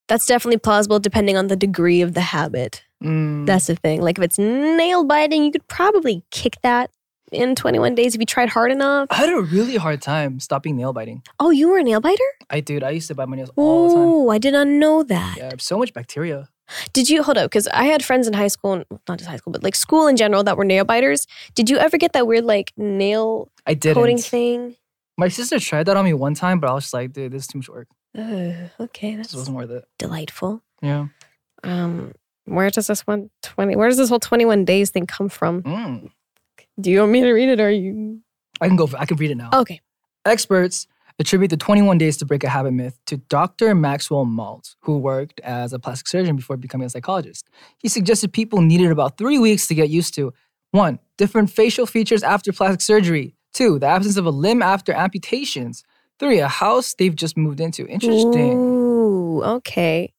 that's 0.07 0.27
definitely 0.27 0.59
plausible 0.59 1.01
depending 1.01 1.37
on 1.37 1.49
the 1.49 1.57
degree 1.57 2.03
of 2.03 2.15
the 2.15 2.21
habit. 2.21 2.85
Mm. 3.03 3.47
That's 3.47 3.67
the 3.67 3.75
thing. 3.75 4.01
Like 4.01 4.19
if 4.19 4.23
it's 4.25 4.39
nail 4.39 5.03
biting, 5.05 5.43
you 5.45 5.51
could 5.51 5.67
probably 5.67 6.23
kick 6.31 6.55
that 6.63 6.91
in 7.32 7.55
21 7.55 7.94
days 7.94 8.14
if 8.14 8.20
you 8.20 8.26
tried 8.26 8.49
hard 8.50 8.70
enough. 8.73 9.08
I 9.11 9.17
had 9.17 9.29
a 9.31 9.40
really 9.40 9.76
hard 9.76 10.00
time 10.02 10.38
stopping 10.40 10.76
nail 10.76 10.93
biting. 10.93 11.23
Oh, 11.40 11.50
you 11.50 11.69
were 11.69 11.79
a 11.79 11.82
nail 11.84 12.00
biter? 12.00 12.23
I 12.50 12.61
dude, 12.61 12.82
I 12.82 12.90
used 12.90 13.08
to 13.08 13.14
bite 13.14 13.29
my 13.29 13.37
nails 13.37 13.50
all 13.56 13.88
the 13.88 13.94
time. 13.94 14.05
Oh, 14.05 14.29
I 14.31 14.38
did 14.38 14.52
not 14.52 14.67
know 14.67 15.02
that. 15.02 15.37
Yeah, 15.38 15.52
so 15.58 15.79
much 15.79 15.93
bacteria. 15.93 16.49
Did 16.93 17.11
you 17.11 17.23
hold 17.23 17.37
up? 17.37 17.50
Because 17.50 17.69
I 17.69 17.84
had 17.84 18.05
friends 18.05 18.26
in 18.26 18.32
high 18.34 18.49
school, 18.49 18.84
not 19.08 19.19
just 19.19 19.29
high 19.29 19.37
school, 19.37 19.52
but 19.52 19.62
like 19.62 19.75
school 19.75 20.06
in 20.06 20.17
general 20.17 20.43
that 20.44 20.56
were 20.56 20.64
nail 20.64 20.84
biters. 20.84 21.26
Did 21.55 21.69
you 21.69 21.76
ever 21.76 21.99
get 21.99 22.12
that 22.14 22.26
weird 22.26 22.44
like 22.44 22.73
nail 22.76 23.50
I 23.67 23.75
didn't. 23.75 23.96
coating 23.96 24.19
thing? 24.19 24.76
My 25.19 25.29
sister 25.29 25.58
tried 25.61 25.84
that 25.87 25.96
on 25.96 26.05
me 26.05 26.14
one 26.14 26.34
time, 26.34 26.61
but 26.61 26.70
I 26.70 26.73
was 26.75 26.84
just 26.84 26.94
like, 26.94 27.12
dude, 27.12 27.32
this 27.32 27.43
is 27.43 27.49
too 27.49 27.58
much 27.58 27.69
work. 27.69 27.88
Okay, 28.81 29.17
This 29.17 29.34
wasn't 29.34 29.56
worth 29.56 29.70
it. 29.70 29.84
delightful. 29.99 30.62
Yeah. 30.81 31.06
Um, 31.64 32.12
where 32.44 32.70
does 32.70 32.87
this 32.88 33.02
one 33.06 33.31
twenty? 33.43 33.76
Where 33.76 33.88
does 33.88 33.99
this 33.99 34.08
whole 34.08 34.19
twenty 34.20 34.44
one 34.44 34.64
days 34.64 34.90
thing 34.90 35.06
come 35.06 35.29
from? 35.29 35.62
Mm. 35.62 36.11
Do 36.81 36.91
you 36.91 37.01
want 37.01 37.13
me 37.13 37.21
to 37.23 37.33
read 37.33 37.49
it, 37.49 37.61
or 37.61 37.67
are 37.67 37.71
you 37.71 38.21
I 38.61 38.69
can 38.69 38.77
go. 38.77 38.87
For, 38.87 38.97
I 38.97 39.05
can 39.05 39.17
read 39.17 39.31
it 39.31 39.37
now. 39.37 39.51
okay? 39.53 39.81
Experts 40.25 40.87
attribute 41.19 41.51
the 41.51 41.57
21 41.57 41.99
days 41.99 42.17
to 42.19 42.25
break 42.25 42.45
a 42.45 42.49
habit 42.49 42.73
myth 42.73 42.99
to 43.07 43.17
Dr. 43.17 43.75
Maxwell 43.75 44.25
Maltz, 44.25 44.77
who 44.81 44.99
worked 44.99 45.41
as 45.41 45.73
a 45.73 45.79
plastic 45.79 46.09
surgeon 46.09 46.37
before 46.37 46.57
becoming 46.57 46.87
a 46.87 46.91
psychologist. 46.91 47.49
He 47.79 47.89
suggested 47.89 48.33
people 48.33 48.61
needed 48.61 48.91
about 48.91 49.19
three 49.19 49.39
weeks 49.39 49.67
to 49.67 49.75
get 49.75 49.91
used 49.91 50.15
to 50.15 50.33
one, 50.71 51.01
different 51.19 51.51
facial 51.51 51.87
features 51.87 52.23
after 52.23 52.53
plastic 52.53 52.81
surgery, 52.81 53.35
two, 53.53 53.79
the 53.79 53.87
absence 53.87 54.17
of 54.17 54.27
a 54.27 54.31
limb 54.31 54.63
after 54.63 54.93
amputations, 54.94 55.85
three, 56.19 56.39
a 56.39 56.49
house 56.49 56.94
they've 56.94 57.15
just 57.15 57.37
moved 57.37 57.61
into. 57.61 57.87
Interesting. 57.87 58.53
Ooh, 58.58 59.43
okay. 59.43 60.15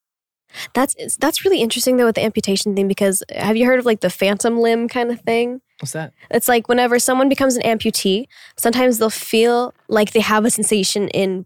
That's 0.73 1.15
that's 1.17 1.43
really 1.45 1.61
interesting 1.61 1.97
though 1.97 2.05
with 2.05 2.15
the 2.15 2.23
amputation 2.23 2.75
thing 2.75 2.87
because 2.87 3.23
have 3.35 3.55
you 3.57 3.65
heard 3.65 3.79
of 3.79 3.85
like 3.85 4.01
the 4.01 4.09
phantom 4.09 4.59
limb 4.59 4.87
kind 4.87 5.11
of 5.11 5.19
thing? 5.21 5.61
What's 5.79 5.93
that? 5.93 6.13
It's 6.29 6.47
like 6.47 6.67
whenever 6.67 6.99
someone 6.99 7.29
becomes 7.29 7.55
an 7.55 7.63
amputee, 7.63 8.25
sometimes 8.57 8.97
they'll 8.97 9.09
feel 9.09 9.73
like 9.87 10.11
they 10.11 10.19
have 10.21 10.45
a 10.45 10.49
sensation 10.49 11.07
in 11.09 11.45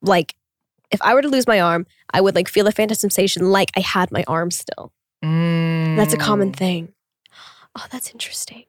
like 0.00 0.34
if 0.90 1.00
I 1.02 1.14
were 1.14 1.22
to 1.22 1.28
lose 1.28 1.46
my 1.46 1.60
arm, 1.60 1.86
I 2.12 2.20
would 2.20 2.34
like 2.34 2.48
feel 2.48 2.66
a 2.66 2.72
phantom 2.72 2.96
sensation 2.96 3.50
like 3.50 3.70
I 3.76 3.80
had 3.80 4.12
my 4.12 4.24
arm 4.26 4.50
still. 4.50 4.92
That's 5.22 6.12
a 6.12 6.18
common 6.18 6.52
Mm, 6.52 6.56
thing. 6.56 6.92
Oh, 7.78 7.86
that's 7.90 8.10
interesting. 8.10 8.64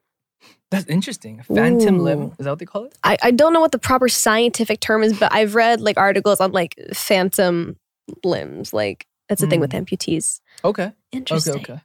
That's 0.72 0.86
interesting. 0.88 1.42
Phantom 1.44 2.00
limb. 2.00 2.32
Is 2.40 2.46
that 2.46 2.50
what 2.50 2.60
they 2.60 2.66
call 2.66 2.86
it? 2.86 2.98
I, 3.04 3.18
I 3.22 3.32
don't 3.32 3.54
know 3.54 3.60
what 3.62 3.72
the 3.72 3.80
proper 3.80 4.08
scientific 4.10 4.80
term 4.80 5.04
is, 5.04 5.18
but 5.20 5.32
I've 5.34 5.56
read 5.56 5.82
like 5.82 5.98
articles 5.98 6.40
on 6.40 6.52
like 6.52 6.76
phantom 6.94 7.76
limbs. 8.24 8.74
Like 8.74 9.06
that's 9.34 9.42
the 9.42 9.48
thing 9.48 9.60
with 9.60 9.72
amputees. 9.72 10.42
Okay. 10.64 10.94
Interesting. 11.12 11.56
Okay, 11.56 11.74
okay. 11.74 11.82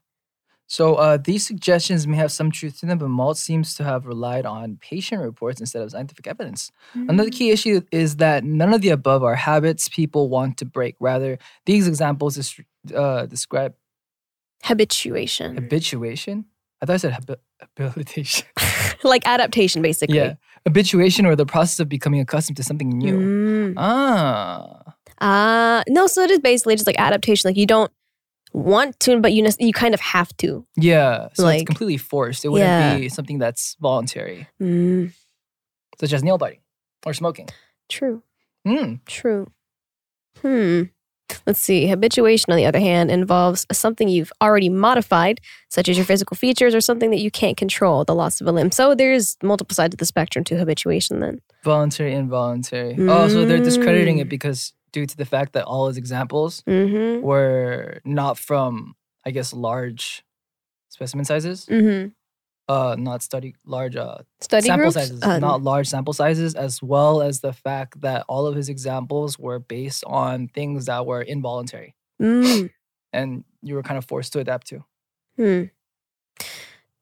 So 0.67 0.97
uh, 0.97 1.17
these 1.17 1.47
suggestions 1.47 2.07
may 2.07 2.19
have 2.19 2.31
some 2.31 2.50
truth 2.50 2.81
to 2.81 2.87
them, 2.87 2.99
but 2.99 3.09
Maltz 3.09 3.38
seems 3.38 3.75
to 3.76 3.85
have 3.85 4.05
relied 4.05 4.45
on 4.45 4.76
patient 4.76 5.23
reports 5.23 5.61
instead 5.61 5.81
of 5.81 5.90
scientific 5.90 6.26
evidence. 6.26 6.71
Another 6.95 7.31
key 7.31 7.50
issue 7.50 7.81
is 7.90 8.17
that 8.17 8.45
none 8.45 8.75
of 8.75 8.83
the 8.83 8.90
above 8.90 9.25
are 9.25 9.35
habits 9.35 9.88
people 9.88 10.28
want 10.28 10.59
to 10.59 10.67
break. 10.67 10.95
Rather, 11.00 11.38
these 11.64 11.88
examples 11.88 12.37
is, 12.37 12.55
uh, 12.95 13.25
describe 13.25 13.75
Habituation. 14.62 15.55
habituation. 15.57 16.45
I 16.83 16.87
thought 16.87 16.95
I 16.95 16.97
said 16.99 17.12
habi- 17.14 17.37
habilitation. 17.78 18.47
like 19.02 19.26
adaptation, 19.26 19.81
basically. 19.81 20.17
yeah, 20.19 20.35
habituation 20.67 21.25
or 21.25 21.35
the 21.35 21.47
process 21.47 21.81
of 21.81 21.88
becoming 21.88 22.21
accustomed 22.21 22.59
to 22.59 22.62
something 22.62 22.90
new. 22.90 23.17
Mm. 23.17 23.75
Ah, 23.78 24.77
Ah, 25.21 25.83
no. 25.89 26.07
So 26.07 26.23
it 26.23 26.31
is 26.31 26.39
basically 26.41 26.75
just 26.77 26.87
like 26.87 26.99
adaptation. 26.99 27.49
Like 27.49 27.57
you 27.57 27.67
don't 27.67 27.91
want 28.53 28.99
to, 29.01 29.21
but 29.21 29.33
you 29.33 29.43
ne- 29.43 29.51
you 29.59 29.73
kind 29.73 29.95
of 29.95 30.01
have 30.01 30.35
to. 30.39 30.67
yeah. 30.77 31.29
So 31.35 31.45
Like- 31.45 31.61
it's 31.63 31.67
completely 31.67 31.97
forced. 31.99 32.45
It 32.45 32.49
wouldn't 32.49 32.69
Yeah. 32.69 32.97
be 32.99 33.09
something 33.09 33.39
that's 33.39 33.77
voluntary, 33.81 34.49
Mm, 34.61 35.13
such 36.01 36.13
as 36.13 36.23
nail 36.23 36.39
biting 36.39 36.61
or 37.05 37.13
smoking. 37.15 37.49
true. 37.89 38.23
Mm. 38.67 39.01
True. 39.07 39.51
Hmm. 40.43 40.83
Let's 41.47 41.61
see. 41.61 41.87
Habituation, 41.87 42.51
on 42.53 42.57
the 42.57 42.65
other 42.67 42.79
hand, 42.81 43.11
involves 43.11 43.67
something 43.71 44.09
you've 44.09 44.33
already 44.41 44.71
modified, 44.71 45.41
such 45.69 45.89
as 45.89 45.97
your 45.99 46.07
physical 46.07 46.35
features 46.37 46.75
or 46.75 46.81
something 46.81 47.11
that 47.11 47.19
you 47.21 47.31
can't 47.31 47.57
control, 47.57 48.03
the 48.05 48.15
loss 48.15 48.41
of 48.41 48.47
a 48.47 48.53
limb. 48.53 48.71
So 48.73 48.95
there's 48.95 49.37
multiple 49.43 49.75
sides 49.75 49.95
of 49.95 49.99
the 49.99 50.07
spectrum 50.07 50.43
to 50.45 50.57
habituation 50.57 51.21
then. 51.21 51.41
Voluntary, 51.65 52.15
involuntary. 52.15 52.97
Oh, 52.99 53.29
so 53.29 53.45
they're 53.45 53.59
discrediting 53.63 54.19
it 54.19 54.27
Mm. 54.27 54.31
because 54.31 54.73
due 54.92 55.07
to 55.07 55.16
the 55.16 55.25
fact 55.25 55.52
that 55.52 55.64
all 55.64 55.88
his 55.88 55.97
examples 55.97 56.62
Mm-hmm. 56.66 57.25
were 57.25 58.00
not 58.04 58.38
from, 58.38 58.95
I 59.26 59.30
guess, 59.30 59.52
large 59.52 60.25
specimen 60.88 61.25
sizes. 61.25 61.66
Mm-hmm. 61.66 62.09
Uh, 62.71 62.95
not 62.99 63.23
study 63.23 63.54
large 63.64 63.97
uh 63.97 64.18
Study 64.42 64.66
sample 64.66 64.85
groups? 64.90 64.95
sizes, 64.95 65.23
Uh, 65.23 65.38
not 65.38 65.62
large 65.62 65.88
sample 65.88 66.12
sizes, 66.12 66.54
as 66.54 66.83
well 66.83 67.23
as 67.23 67.40
the 67.40 67.54
fact 67.54 68.00
that 68.02 68.26
all 68.28 68.47
of 68.47 68.54
his 68.54 68.68
examples 68.68 69.38
were 69.38 69.59
based 69.59 70.04
on 70.07 70.49
things 70.49 70.85
that 70.85 71.07
were 71.07 71.23
involuntary 71.23 71.95
mm. 72.21 72.68
and 73.14 73.45
you 73.62 73.75
were 73.75 73.83
kind 73.83 73.97
of 73.97 74.04
forced 74.04 74.35
to 74.35 74.40
adapt 74.40 74.66
to. 74.66 74.85
Hmm. 75.38 75.62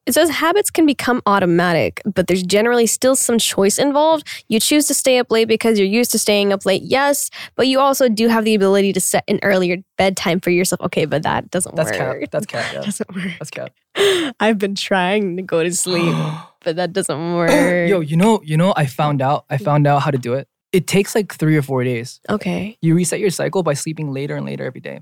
It 0.07 0.15
says 0.15 0.31
habits 0.31 0.71
can 0.71 0.87
become 0.87 1.21
automatic, 1.27 2.01
but 2.05 2.29
there's 2.29 2.45
generally 2.45 2.87
still 2.87 3.17
some 3.17 3.39
choice 3.39 3.77
involved. 3.77 4.27
You 4.47 4.61
choose 4.61 4.87
to 4.87 4.95
stay 4.95 5.19
up 5.19 5.33
late 5.33 5.49
because 5.49 5.81
you're 5.81 5.89
used 5.89 6.13
to 6.13 6.19
staying 6.19 6.53
up 6.53 6.65
late, 6.65 6.83
yes, 6.83 7.29
but 7.57 7.67
you 7.67 7.81
also 7.81 8.09
do 8.09 8.29
have 8.29 8.45
the 8.45 8.55
ability 8.55 8.93
to 8.93 9.01
set 9.01 9.25
an 9.27 9.41
earlier 9.43 9.79
bedtime 9.99 10.39
for 10.39 10.51
yourself. 10.51 10.81
Okay, 10.83 11.07
but 11.07 11.25
that 11.25 11.51
doesn't 11.51 11.75
work. 11.75 11.87
That's 11.87 11.99
work. 11.99 12.21
cap. 12.21 12.31
That's 12.31 12.47
cap. 12.47 12.73
Yeah. 12.73 12.81
doesn't 12.85 13.15
work. 13.17 13.33
That's 13.41 13.51
cap. 13.51 13.73
I've 14.41 14.59
been 14.59 14.77
trying 14.77 15.37
to 15.39 15.43
go 15.43 15.65
to 15.65 15.73
sleep, 15.73 16.15
but 16.65 16.77
that 16.77 16.93
doesn't 16.93 17.35
work. 17.35 17.89
Yo, 17.89 17.99
you 17.99 18.17
know, 18.17 18.41
you 18.45 18.57
know, 18.57 18.75
I 18.77 18.87
found 18.87 19.21
out. 19.21 19.45
I 19.51 19.57
found 19.57 19.89
out 19.89 20.03
how 20.03 20.13
to 20.13 20.19
do 20.19 20.35
it. 20.35 20.47
It 20.71 20.87
takes 20.87 21.17
like 21.17 21.35
three 21.35 21.57
or 21.57 21.63
four 21.63 21.83
days. 21.83 22.21
okay. 22.29 22.79
You 22.81 22.95
reset 22.95 23.19
your 23.19 23.31
cycle 23.31 23.65
by 23.65 23.75
sleeping 23.75 24.13
later 24.13 24.37
and 24.37 24.47
later 24.47 24.65
every 24.65 24.81
day, 24.81 25.01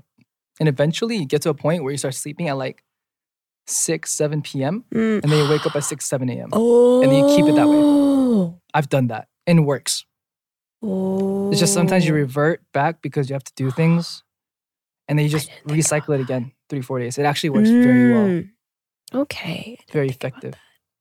and 0.59 0.67
eventually 0.67 1.17
you 1.17 1.25
get 1.27 1.43
to 1.43 1.49
a 1.49 1.53
point 1.53 1.83
where 1.83 1.91
you 1.91 1.97
start 1.99 2.15
sleeping 2.15 2.49
at 2.49 2.57
like 2.57 2.81
six, 3.67 4.11
seven 4.11 4.41
p.m. 4.41 4.85
Mm. 4.93 5.23
and 5.23 5.31
then 5.31 5.43
you 5.43 5.49
wake 5.49 5.65
up 5.65 5.75
at 5.75 5.83
six, 5.83 6.05
seven 6.05 6.29
a.m. 6.29 6.49
Oh. 6.53 7.01
then 7.01 7.11
you 7.11 7.35
keep 7.35 7.45
it 7.45 7.55
that 7.55 7.67
way. 7.67 7.77
way. 7.77 8.53
I've 8.73 8.89
done 8.89 9.07
that 9.07 9.27
and 9.47 9.59
it 9.59 9.61
works. 9.63 10.05
Oh. 10.81 11.49
It's 11.51 11.59
just 11.59 11.73
sometimes 11.73 12.05
you 12.05 12.13
revert 12.13 12.61
back 12.73 13.01
because 13.01 13.29
you 13.29 13.33
have 13.33 13.43
to 13.43 13.53
do 13.55 13.71
things, 13.71 14.23
and 15.07 15.17
then 15.17 15.25
you 15.25 15.31
just 15.31 15.47
didn't 15.47 15.69
think 15.69 15.85
about 15.85 16.03
recycle 16.03 16.15
it 16.15 16.21
again 16.21 16.51
three, 16.69 16.81
four 16.81 16.99
days. 16.99 17.17
It 17.17 17.23
actually 17.23 17.49
works 17.51 17.69
very 17.69 18.13
well. 18.13 18.27
Mm. 18.27 18.49
Okay. 19.13 19.77
Very 19.91 20.09
effective. 20.09 20.53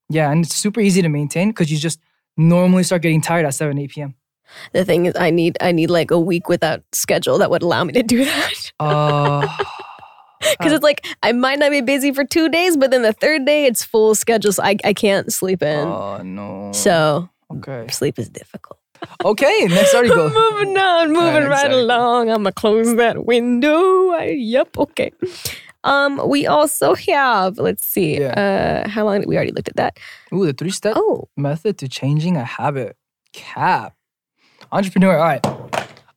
Yeah, 0.08 0.30
and 0.30 0.44
it's 0.44 0.54
super 0.54 0.80
easy 0.80 1.02
to 1.02 1.08
maintain 1.08 1.50
because 1.50 1.70
you 1.72 1.78
just 1.78 1.98
normally 2.36 2.82
start 2.82 3.02
getting 3.02 3.20
tired 3.20 3.46
at 3.46 3.54
seven, 3.54 3.78
eight 3.78 3.90
p.m. 3.90 4.14
The 4.72 4.84
thing 4.84 5.06
is, 5.06 5.14
I 5.16 5.30
need 5.30 5.56
I 5.60 5.72
need 5.72 5.90
like 5.90 6.10
a 6.10 6.20
week 6.20 6.48
without 6.48 6.82
schedule 6.92 7.38
that 7.38 7.50
would 7.50 7.62
allow 7.62 7.84
me 7.84 7.92
to 7.94 8.02
do 8.02 8.24
that. 8.24 8.72
Uh, 8.78 9.46
Because 10.58 10.72
Uh, 10.72 10.76
it's 10.76 10.82
like 10.84 11.06
I 11.22 11.32
might 11.32 11.58
not 11.58 11.70
be 11.70 11.80
busy 11.80 12.12
for 12.12 12.24
two 12.24 12.48
days, 12.48 12.76
but 12.76 12.90
then 12.90 13.02
the 13.02 13.12
third 13.12 13.44
day 13.46 13.66
it's 13.66 13.84
full 13.84 14.14
schedule, 14.14 14.52
so 14.52 14.62
I, 14.62 14.76
I 14.84 14.92
can't 14.92 15.32
sleep 15.32 15.62
in. 15.62 15.86
oh 15.88 16.18
no. 16.22 16.70
So 16.72 17.28
okay. 17.52 17.86
sleep 17.90 18.18
is 18.18 18.28
difficult. 18.28 18.78
Okay, 19.24 19.66
next 19.68 19.94
article. 19.94 20.30
moving 20.42 20.78
on, 20.78 21.12
moving 21.12 21.44
right 21.44 21.66
exactly. 21.66 21.80
along. 21.80 22.30
I'm 22.30 22.38
gonna 22.38 22.52
close 22.52 22.94
that 22.96 23.26
window. 23.26 24.10
I, 24.12 24.34
yep, 24.38 24.78
okay. 24.78 25.12
Um, 25.82 26.26
we 26.26 26.46
also 26.46 26.94
have. 26.94 27.58
Let's 27.58 27.84
see. 27.86 28.24
Uh, 28.24 28.88
how 28.88 29.04
long? 29.04 29.22
We 29.26 29.36
already 29.36 29.52
looked 29.52 29.68
at 29.68 29.76
that. 29.76 29.98
Ooh, 30.32 30.46
the 30.46 30.54
three-step 30.54 30.94
Oh, 30.96 31.28
method 31.36 31.76
to 31.78 31.88
changing 31.88 32.38
a 32.38 32.44
habit. 32.44 32.96
Cap. 33.34 33.92
Entrepreneur. 34.72 35.18
All 35.18 35.24
right. 35.24 35.44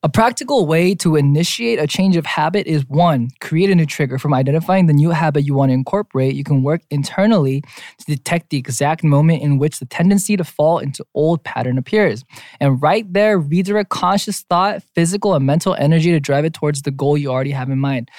A 0.08 0.10
practical 0.10 0.66
way 0.66 0.96
to 0.96 1.18
initiate 1.18 1.80
a 1.80 1.86
change 1.86 2.16
of 2.16 2.26
habit 2.26 2.66
is 2.66 2.86
one, 2.88 3.28
create 3.42 3.70
a 3.70 3.76
new 3.76 3.86
trigger. 3.86 4.18
From 4.18 4.34
identifying 4.34 4.86
the 4.86 4.94
new 4.94 5.10
habit 5.10 5.44
you 5.44 5.54
want 5.54 5.70
to 5.70 5.74
incorporate, 5.74 6.34
you 6.34 6.46
can 6.46 6.64
work 6.64 6.80
internally 6.90 7.60
to 7.98 8.06
detect 8.06 8.50
the 8.50 8.56
exact 8.56 9.04
moment 9.04 9.42
in 9.42 9.58
which 9.58 9.80
the 9.80 9.86
tendency 9.86 10.38
to 10.38 10.46
fall 10.46 10.80
into 10.80 11.04
old 11.14 11.44
pattern 11.44 11.78
appears. 11.78 12.24
And 12.62 12.82
right 12.82 13.06
there, 13.12 13.38
redirect 13.38 13.90
conscious 13.90 14.44
thought, 14.44 14.82
physical, 14.96 15.34
and 15.34 15.46
mental 15.46 15.76
energy 15.78 16.12
to 16.12 16.22
drive 16.22 16.46
it 16.46 16.54
towards 16.54 16.84
the 16.84 16.92
goal 16.92 17.18
you 17.18 17.30
already 17.30 17.52
have 17.52 17.70
in 17.70 17.80
mind. 17.80 18.10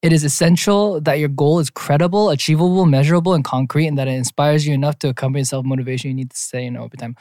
It 0.00 0.14
is 0.14 0.24
essential 0.24 0.98
that 1.02 1.18
your 1.18 1.28
goal 1.28 1.58
is 1.58 1.68
credible, 1.68 2.30
achievable, 2.30 2.86
measurable, 2.86 3.34
and 3.34 3.44
concrete, 3.44 3.86
and 3.86 3.98
that 3.98 4.08
it 4.08 4.12
inspires 4.12 4.66
you 4.66 4.72
enough 4.72 4.98
to 5.00 5.10
accompany 5.10 5.44
self 5.44 5.66
motivation 5.66 6.08
you 6.08 6.14
need 6.14 6.30
to 6.30 6.36
stay 6.38 6.64
in 6.64 6.78
over 6.78 6.96
time. 6.96 7.16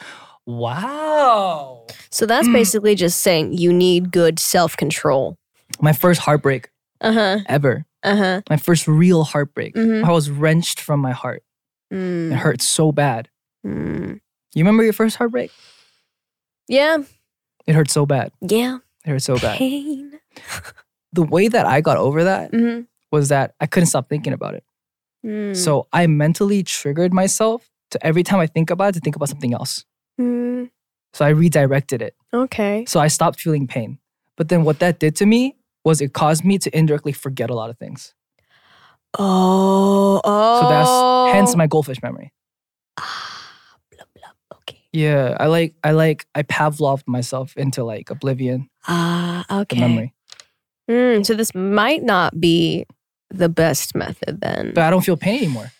Wow. 0.45 1.85
so 2.09 2.25
that's 2.25 2.47
Mm. 2.47 2.53
basically 2.53 2.95
just 2.95 3.21
saying 3.21 3.53
you 3.53 3.71
need 3.73 4.11
good 4.11 4.39
self 4.39 4.75
control. 4.77 5.37
My 5.81 5.93
first 5.93 6.21
heartbreak 6.21 6.69
Uh 7.01 7.11
huh. 7.13 7.39
ever. 7.47 7.85
Uh 8.03 8.15
huh. 8.15 8.41
My 8.49 8.57
first 8.57 8.87
real 8.87 9.23
heartbreak. 9.23 9.75
Mhm. 9.75 10.03
I 10.03 10.11
was 10.11 10.29
wrenched 10.29 10.79
from 10.81 10.99
my 10.99 11.11
heart. 11.11 11.43
It 11.91 12.33
hurt 12.35 12.61
so 12.61 12.91
bad. 12.91 13.29
Mm. 13.65 14.19
You 14.55 14.63
remember 14.63 14.83
your 14.83 14.93
first 14.93 15.15
heartbreak? 15.17 15.51
Yeah. 16.67 16.97
It 17.67 17.75
hurt 17.75 17.89
so 17.91 18.05
bad. 18.05 18.31
Yeah. 18.41 18.79
It 19.05 19.09
hurt 19.11 19.21
so 19.21 19.37
bad. 19.37 19.57
Pain. 19.57 20.19
The 21.13 21.21
way 21.23 21.47
that 21.47 21.65
I 21.67 21.81
got 21.81 21.97
over 21.97 22.23
that 22.23 22.51
Mm-hmm. 22.51 22.81
was 23.11 23.29
that 23.29 23.53
I 23.61 23.67
couldn't 23.67 23.87
stop 23.87 24.09
thinking 24.09 24.33
about 24.33 24.55
it. 24.55 24.63
Mm. 25.25 25.55
So 25.55 25.87
I 25.93 26.07
mentally 26.07 26.63
triggered 26.63 27.13
myself 27.13 27.69
to 27.91 28.03
every 28.05 28.23
time 28.23 28.39
I 28.39 28.47
think 28.47 28.69
about 28.71 28.89
it 28.89 28.93
to 28.93 28.99
think 28.99 29.15
about 29.15 29.29
something 29.29 29.53
else. 29.53 29.85
Mm. 30.19 30.69
So 31.13 31.25
I 31.25 31.29
redirected 31.29 32.01
it. 32.01 32.15
Okay. 32.33 32.85
So 32.87 32.99
I 32.99 33.07
stopped 33.07 33.39
feeling 33.39 33.67
pain. 33.67 33.99
But 34.37 34.49
then 34.49 34.63
what 34.63 34.79
that 34.79 34.99
did 34.99 35.15
to 35.17 35.25
me 35.25 35.55
was 35.83 36.01
it 36.01 36.13
caused 36.13 36.43
me 36.43 36.57
to 36.59 36.75
indirectly 36.77 37.11
forget 37.11 37.49
a 37.49 37.53
lot 37.55 37.69
of 37.69 37.77
things. 37.77 38.13
Oh. 39.19 40.21
Oh. 40.23 40.61
So 40.61 40.69
that's 40.69 41.35
hence 41.35 41.55
my 41.55 41.67
goldfish 41.67 42.01
memory. 42.01 42.31
Ah, 42.97 43.47
blah, 43.91 44.05
blah. 44.15 44.57
Okay. 44.59 44.79
Yeah, 44.91 45.37
I 45.39 45.47
like 45.47 45.75
I 45.83 45.91
like 45.91 46.25
I 46.33 46.41
Pavloved 46.43 47.07
myself 47.07 47.55
into 47.57 47.83
like 47.83 48.09
oblivion, 48.09 48.69
Ah. 48.87 49.45
the 49.49 49.59
okay. 49.61 49.79
memory. 49.79 50.13
Mm, 50.89 51.25
so 51.25 51.33
this 51.33 51.53
might 51.55 52.03
not 52.03 52.39
be 52.39 52.85
the 53.29 53.49
best 53.49 53.95
method 53.95 54.41
then. 54.41 54.71
But 54.73 54.83
I 54.83 54.89
don't 54.89 55.01
feel 55.05 55.17
pain 55.17 55.37
anymore. 55.43 55.71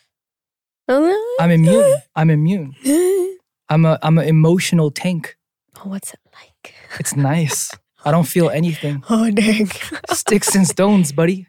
oh, 0.88 1.38
I'm 1.40 1.52
immune. 1.52 1.96
I'm 2.16 2.30
immune. 2.30 2.76
I'm 3.74 3.86
a 3.86 3.98
I'm 4.04 4.20
an 4.20 4.28
emotional 4.28 4.92
tank. 4.92 5.36
Oh, 5.80 5.90
what's 5.90 6.14
it 6.14 6.20
like? 6.36 6.76
It's 7.00 7.16
nice. 7.16 7.72
I 8.06 8.12
don't 8.12 8.28
feel 8.28 8.52
anything. 8.52 9.04
Oh 9.10 9.32
dang. 9.32 9.68
Sticks 10.12 10.54
and 10.54 10.68
stones, 10.68 11.12
buddy. 11.12 11.48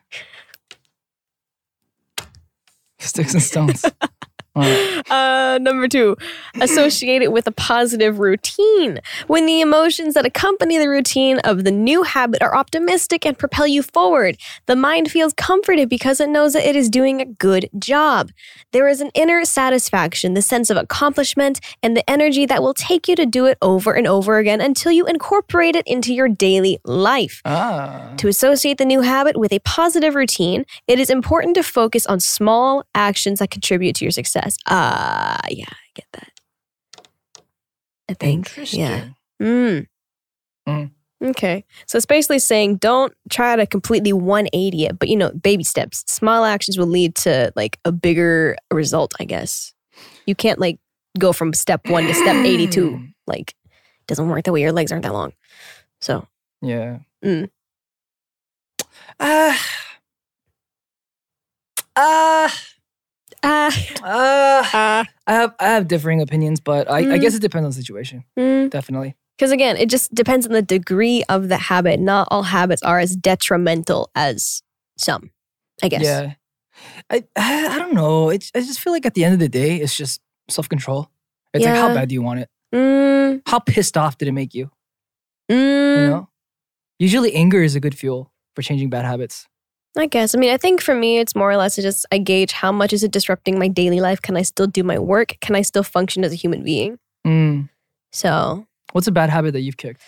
Sticks 2.98 3.34
and 3.34 3.42
stones. 3.42 3.84
Right. 4.56 5.02
Uh, 5.10 5.58
number 5.58 5.88
two, 5.88 6.16
associate 6.60 7.22
it 7.22 7.32
with 7.32 7.46
a 7.46 7.52
positive 7.52 8.20
routine. 8.20 9.00
When 9.26 9.46
the 9.46 9.60
emotions 9.60 10.14
that 10.14 10.24
accompany 10.24 10.78
the 10.78 10.88
routine 10.88 11.40
of 11.40 11.64
the 11.64 11.70
new 11.72 12.04
habit 12.04 12.40
are 12.40 12.54
optimistic 12.56 13.26
and 13.26 13.36
propel 13.36 13.66
you 13.66 13.82
forward, 13.82 14.36
the 14.66 14.76
mind 14.76 15.10
feels 15.10 15.32
comforted 15.34 15.88
because 15.88 16.20
it 16.20 16.28
knows 16.28 16.52
that 16.52 16.68
it 16.68 16.76
is 16.76 16.88
doing 16.88 17.20
a 17.20 17.24
good 17.24 17.68
job. 17.78 18.30
There 18.70 18.88
is 18.88 19.00
an 19.00 19.10
inner 19.14 19.44
satisfaction, 19.44 20.34
the 20.34 20.42
sense 20.42 20.70
of 20.70 20.76
accomplishment, 20.76 21.60
and 21.82 21.96
the 21.96 22.08
energy 22.08 22.46
that 22.46 22.62
will 22.62 22.74
take 22.74 23.08
you 23.08 23.16
to 23.16 23.26
do 23.26 23.46
it 23.46 23.58
over 23.60 23.92
and 23.92 24.06
over 24.06 24.38
again 24.38 24.60
until 24.60 24.92
you 24.92 25.06
incorporate 25.06 25.74
it 25.74 25.86
into 25.86 26.14
your 26.14 26.28
daily 26.28 26.78
life. 26.84 27.42
Ah. 27.44 28.12
To 28.18 28.28
associate 28.28 28.78
the 28.78 28.84
new 28.84 29.00
habit 29.00 29.36
with 29.36 29.52
a 29.52 29.58
positive 29.60 30.14
routine, 30.14 30.64
it 30.86 31.00
is 31.00 31.10
important 31.10 31.56
to 31.56 31.62
focus 31.62 32.06
on 32.06 32.20
small 32.20 32.84
actions 32.94 33.40
that 33.40 33.50
contribute 33.50 33.96
to 33.96 34.04
your 34.04 34.12
success. 34.12 34.43
Ah, 34.66 35.40
yeah, 35.48 35.66
I 35.68 35.88
get 35.94 36.06
that. 36.12 36.30
I 38.08 38.14
think. 38.14 38.46
Interesting. 38.46 38.80
Yeah. 38.80 39.04
Mm. 39.42 39.86
Mm. 40.68 40.90
Okay. 41.22 41.64
So 41.86 41.96
it's 41.96 42.06
basically 42.06 42.38
saying 42.38 42.76
don't 42.76 43.14
try 43.30 43.56
to 43.56 43.66
completely 43.66 44.12
180 44.12 44.86
it, 44.86 44.98
but 44.98 45.08
you 45.08 45.16
know, 45.16 45.30
baby 45.30 45.64
steps. 45.64 46.04
Small 46.06 46.44
actions 46.44 46.76
will 46.78 46.86
lead 46.86 47.14
to 47.16 47.52
like 47.56 47.78
a 47.84 47.92
bigger 47.92 48.56
result, 48.70 49.14
I 49.18 49.24
guess. 49.24 49.72
You 50.26 50.34
can't 50.34 50.58
like 50.58 50.78
go 51.18 51.32
from 51.32 51.52
step 51.54 51.88
one 51.88 52.04
to 52.04 52.14
step 52.14 52.36
82. 52.44 53.00
Like, 53.26 53.54
it 53.64 54.06
doesn't 54.06 54.28
work 54.28 54.44
that 54.44 54.52
way. 54.52 54.60
Your 54.60 54.72
legs 54.72 54.92
aren't 54.92 55.04
that 55.04 55.12
long. 55.14 55.32
So, 56.00 56.26
Yeah. 56.60 56.98
Mm. 57.24 57.48
Ah. 59.20 59.60
Ah. 61.96 62.70
Ah. 64.02 64.70
ah. 64.74 65.04
I 65.26 65.32
have 65.32 65.54
I 65.60 65.64
have 65.66 65.88
differing 65.88 66.20
opinions, 66.20 66.60
but 66.60 66.90
I, 66.90 66.98
I 66.98 67.02
Mm. 67.04 67.20
guess 67.20 67.34
it 67.34 67.40
depends 67.42 67.64
on 67.64 67.70
the 67.70 67.76
situation. 67.76 68.24
Mm. 68.38 68.70
Definitely. 68.70 69.14
Because 69.38 69.50
again, 69.52 69.76
it 69.76 69.88
just 69.90 70.14
depends 70.14 70.46
on 70.46 70.52
the 70.52 70.62
degree 70.62 71.24
of 71.28 71.48
the 71.48 71.56
habit. 71.56 71.98
Not 72.00 72.28
all 72.30 72.42
habits 72.44 72.82
are 72.82 72.98
as 73.00 73.16
detrimental 73.16 74.10
as 74.14 74.62
some, 74.96 75.30
I 75.82 75.88
guess. 75.88 76.02
Yeah. 76.04 76.34
I 77.10 77.24
I 77.36 77.66
I 77.74 77.78
don't 77.78 77.94
know. 77.94 78.30
It's 78.30 78.50
I 78.54 78.60
just 78.60 78.80
feel 78.80 78.92
like 78.92 79.06
at 79.06 79.14
the 79.14 79.24
end 79.24 79.34
of 79.34 79.40
the 79.40 79.48
day, 79.48 79.76
it's 79.76 79.96
just 79.96 80.20
self 80.48 80.68
control. 80.68 81.10
It's 81.52 81.64
like 81.64 81.74
how 81.74 81.94
bad 81.94 82.08
do 82.08 82.14
you 82.14 82.22
want 82.22 82.40
it? 82.40 82.48
Mm, 82.74 83.42
How 83.46 83.60
pissed 83.60 83.96
off 83.96 84.18
did 84.18 84.26
it 84.28 84.32
make 84.32 84.54
you? 84.54 84.70
mm, 85.50 85.96
You 85.96 86.06
know. 86.10 86.28
Usually, 86.98 87.32
anger 87.34 87.62
is 87.62 87.74
a 87.76 87.80
good 87.80 87.96
fuel 87.96 88.32
for 88.56 88.62
changing 88.62 88.90
bad 88.90 89.04
habits. 89.04 89.46
I 89.96 90.06
guess. 90.06 90.34
I 90.34 90.38
mean, 90.38 90.52
I 90.52 90.56
think 90.56 90.80
for 90.80 90.94
me, 90.94 91.18
it's 91.18 91.36
more 91.36 91.50
or 91.50 91.56
less 91.56 91.76
to 91.76 91.82
just 91.82 92.04
I 92.10 92.18
gauge 92.18 92.52
how 92.52 92.72
much 92.72 92.92
is 92.92 93.04
it 93.04 93.12
disrupting 93.12 93.58
my 93.58 93.68
daily 93.68 94.00
life. 94.00 94.20
Can 94.20 94.36
I 94.36 94.42
still 94.42 94.66
do 94.66 94.82
my 94.82 94.98
work? 94.98 95.36
Can 95.40 95.54
I 95.54 95.62
still 95.62 95.84
function 95.84 96.24
as 96.24 96.32
a 96.32 96.36
human 96.36 96.64
being? 96.64 96.98
Mm. 97.26 97.68
So, 98.12 98.66
What's 98.94 99.08
a 99.08 99.12
bad 99.12 99.28
habit 99.28 99.52
that 99.54 99.62
you've 99.62 99.76
kicked? 99.76 100.00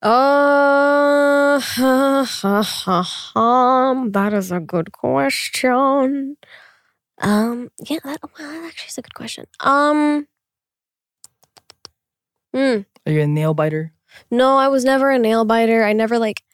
Uh, 0.00 1.58
that 4.12 4.30
is 4.32 4.52
a 4.52 4.60
good 4.60 4.92
question. 4.92 6.36
Um, 7.18 7.70
yeah, 7.84 7.98
that, 8.04 8.20
well, 8.22 8.30
that 8.38 8.64
actually 8.64 8.88
is 8.88 8.98
a 8.98 9.02
good 9.02 9.14
question. 9.14 9.46
Um, 9.58 10.28
hmm. 12.54 12.82
Are 13.06 13.12
you 13.12 13.22
a 13.22 13.26
nail 13.26 13.54
biter? 13.54 13.92
No, 14.30 14.56
I 14.56 14.68
was 14.68 14.84
never 14.84 15.10
a 15.10 15.18
nail 15.18 15.44
biter. 15.44 15.82
I 15.82 15.92
never 15.92 16.16
like 16.16 16.44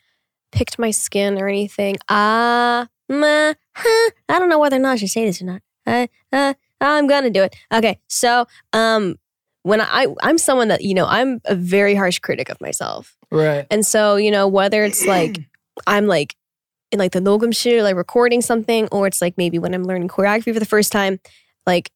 picked 0.53 0.79
my 0.79 0.91
skin 0.91 1.41
or 1.41 1.49
anything. 1.49 1.97
Ah, 2.09 2.83
uh, 2.83 2.87
meh, 3.09 3.55
huh, 3.75 4.11
I 4.29 4.39
don't 4.39 4.49
know 4.49 4.59
whether 4.59 4.77
or 4.77 4.81
not 4.81 4.93
I 4.93 4.97
should 4.97 5.11
say 5.11 5.25
this 5.25 5.43
or 5.43 5.47
not. 5.47 5.63
Uh, 5.87 6.07
uh, 6.33 6.55
I'm 6.81 7.07
gonna 7.07 7.31
do 7.31 7.43
it. 7.43 7.55
Okay, 7.73 7.99
so 8.09 8.47
um, 8.73 9.17
when 9.63 9.81
I 9.81 10.07
I'm 10.23 10.39
someone 10.39 10.69
that 10.69 10.83
you 10.83 10.95
know 10.95 11.07
I'm 11.07 11.41
a 11.45 11.55
very 11.55 11.95
harsh 11.95 12.19
critic 12.19 12.49
of 12.49 12.61
myself. 12.61 13.17
Right. 13.31 13.67
And 13.71 13.85
so 13.85 14.17
you 14.17 14.31
know 14.31 14.49
whether 14.49 14.85
it's 14.85 15.07
like 15.07 15.39
I'm 15.87 16.07
like 16.07 16.37
in 16.93 16.99
like 16.99 17.13
the 17.13 17.21
Nogum 17.21 17.53
shit, 17.55 17.83
like 17.83 17.97
recording 17.97 18.41
something, 18.41 18.89
or 18.91 19.07
it's 19.07 19.21
like 19.21 19.37
maybe 19.37 19.59
when 19.59 19.75
I'm 19.75 19.85
learning 19.85 20.09
choreography 20.09 20.53
for 20.53 20.61
the 20.61 20.67
first 20.67 20.93
time, 20.93 21.21
like 21.67 21.91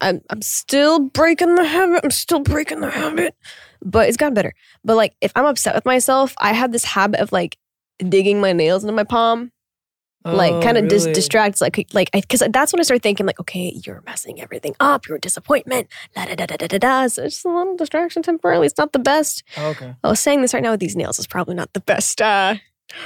I'm 0.00 0.20
I'm 0.30 0.42
still 0.42 1.00
breaking 1.00 1.56
the 1.56 1.64
habit. 1.64 2.00
I'm 2.04 2.10
still 2.10 2.40
breaking 2.40 2.80
the 2.80 2.90
habit 2.90 3.34
but 3.82 4.08
it's 4.08 4.16
gotten 4.16 4.34
better. 4.34 4.54
But 4.84 4.96
like 4.96 5.14
if 5.20 5.32
I'm 5.36 5.44
upset 5.46 5.74
with 5.74 5.84
myself, 5.86 6.34
I 6.38 6.52
have 6.52 6.72
this 6.72 6.84
habit 6.84 7.20
of 7.20 7.32
like 7.32 7.56
digging 7.98 8.40
my 8.40 8.52
nails 8.52 8.84
into 8.84 8.92
my 8.94 9.04
palm 9.04 9.50
like 10.24 10.52
Oh, 10.52 10.60
kind 10.60 10.76
of 10.76 10.88
dis- 10.88 11.04
really? 11.04 11.14
distracts 11.14 11.60
like 11.60 11.86
like 11.94 12.10
because 12.12 12.42
that's 12.52 12.72
when 12.72 12.80
I 12.80 12.82
start 12.82 13.02
thinking 13.02 13.24
like 13.24 13.40
okay 13.40 13.72
you're 13.86 14.02
messing 14.04 14.40
everything 14.42 14.74
up 14.78 15.06
you're 15.08 15.16
a 15.16 15.20
disappointment 15.20 15.88
la 16.16 16.26
da 16.26 16.34
da 16.34 16.44
da 16.46 16.56
da 16.56 16.66
da 16.66 16.78
da 16.78 17.06
so 17.08 17.22
it's 17.22 17.36
just 17.36 17.46
a 17.46 17.48
little 17.48 17.76
distraction 17.76 18.22
temporarily 18.22 18.66
it's 18.66 18.76
not 18.76 18.92
the 18.92 18.98
best 18.98 19.42
Okay. 19.56 19.94
I 20.04 20.08
was 20.08 20.20
saying 20.20 20.42
this 20.42 20.52
right 20.52 20.62
now 20.62 20.72
with 20.72 20.80
these 20.80 20.96
nails 20.96 21.18
is 21.18 21.26
probably 21.26 21.54
not 21.54 21.72
the 21.72 21.80
best 21.80 22.20
uh 22.20 22.56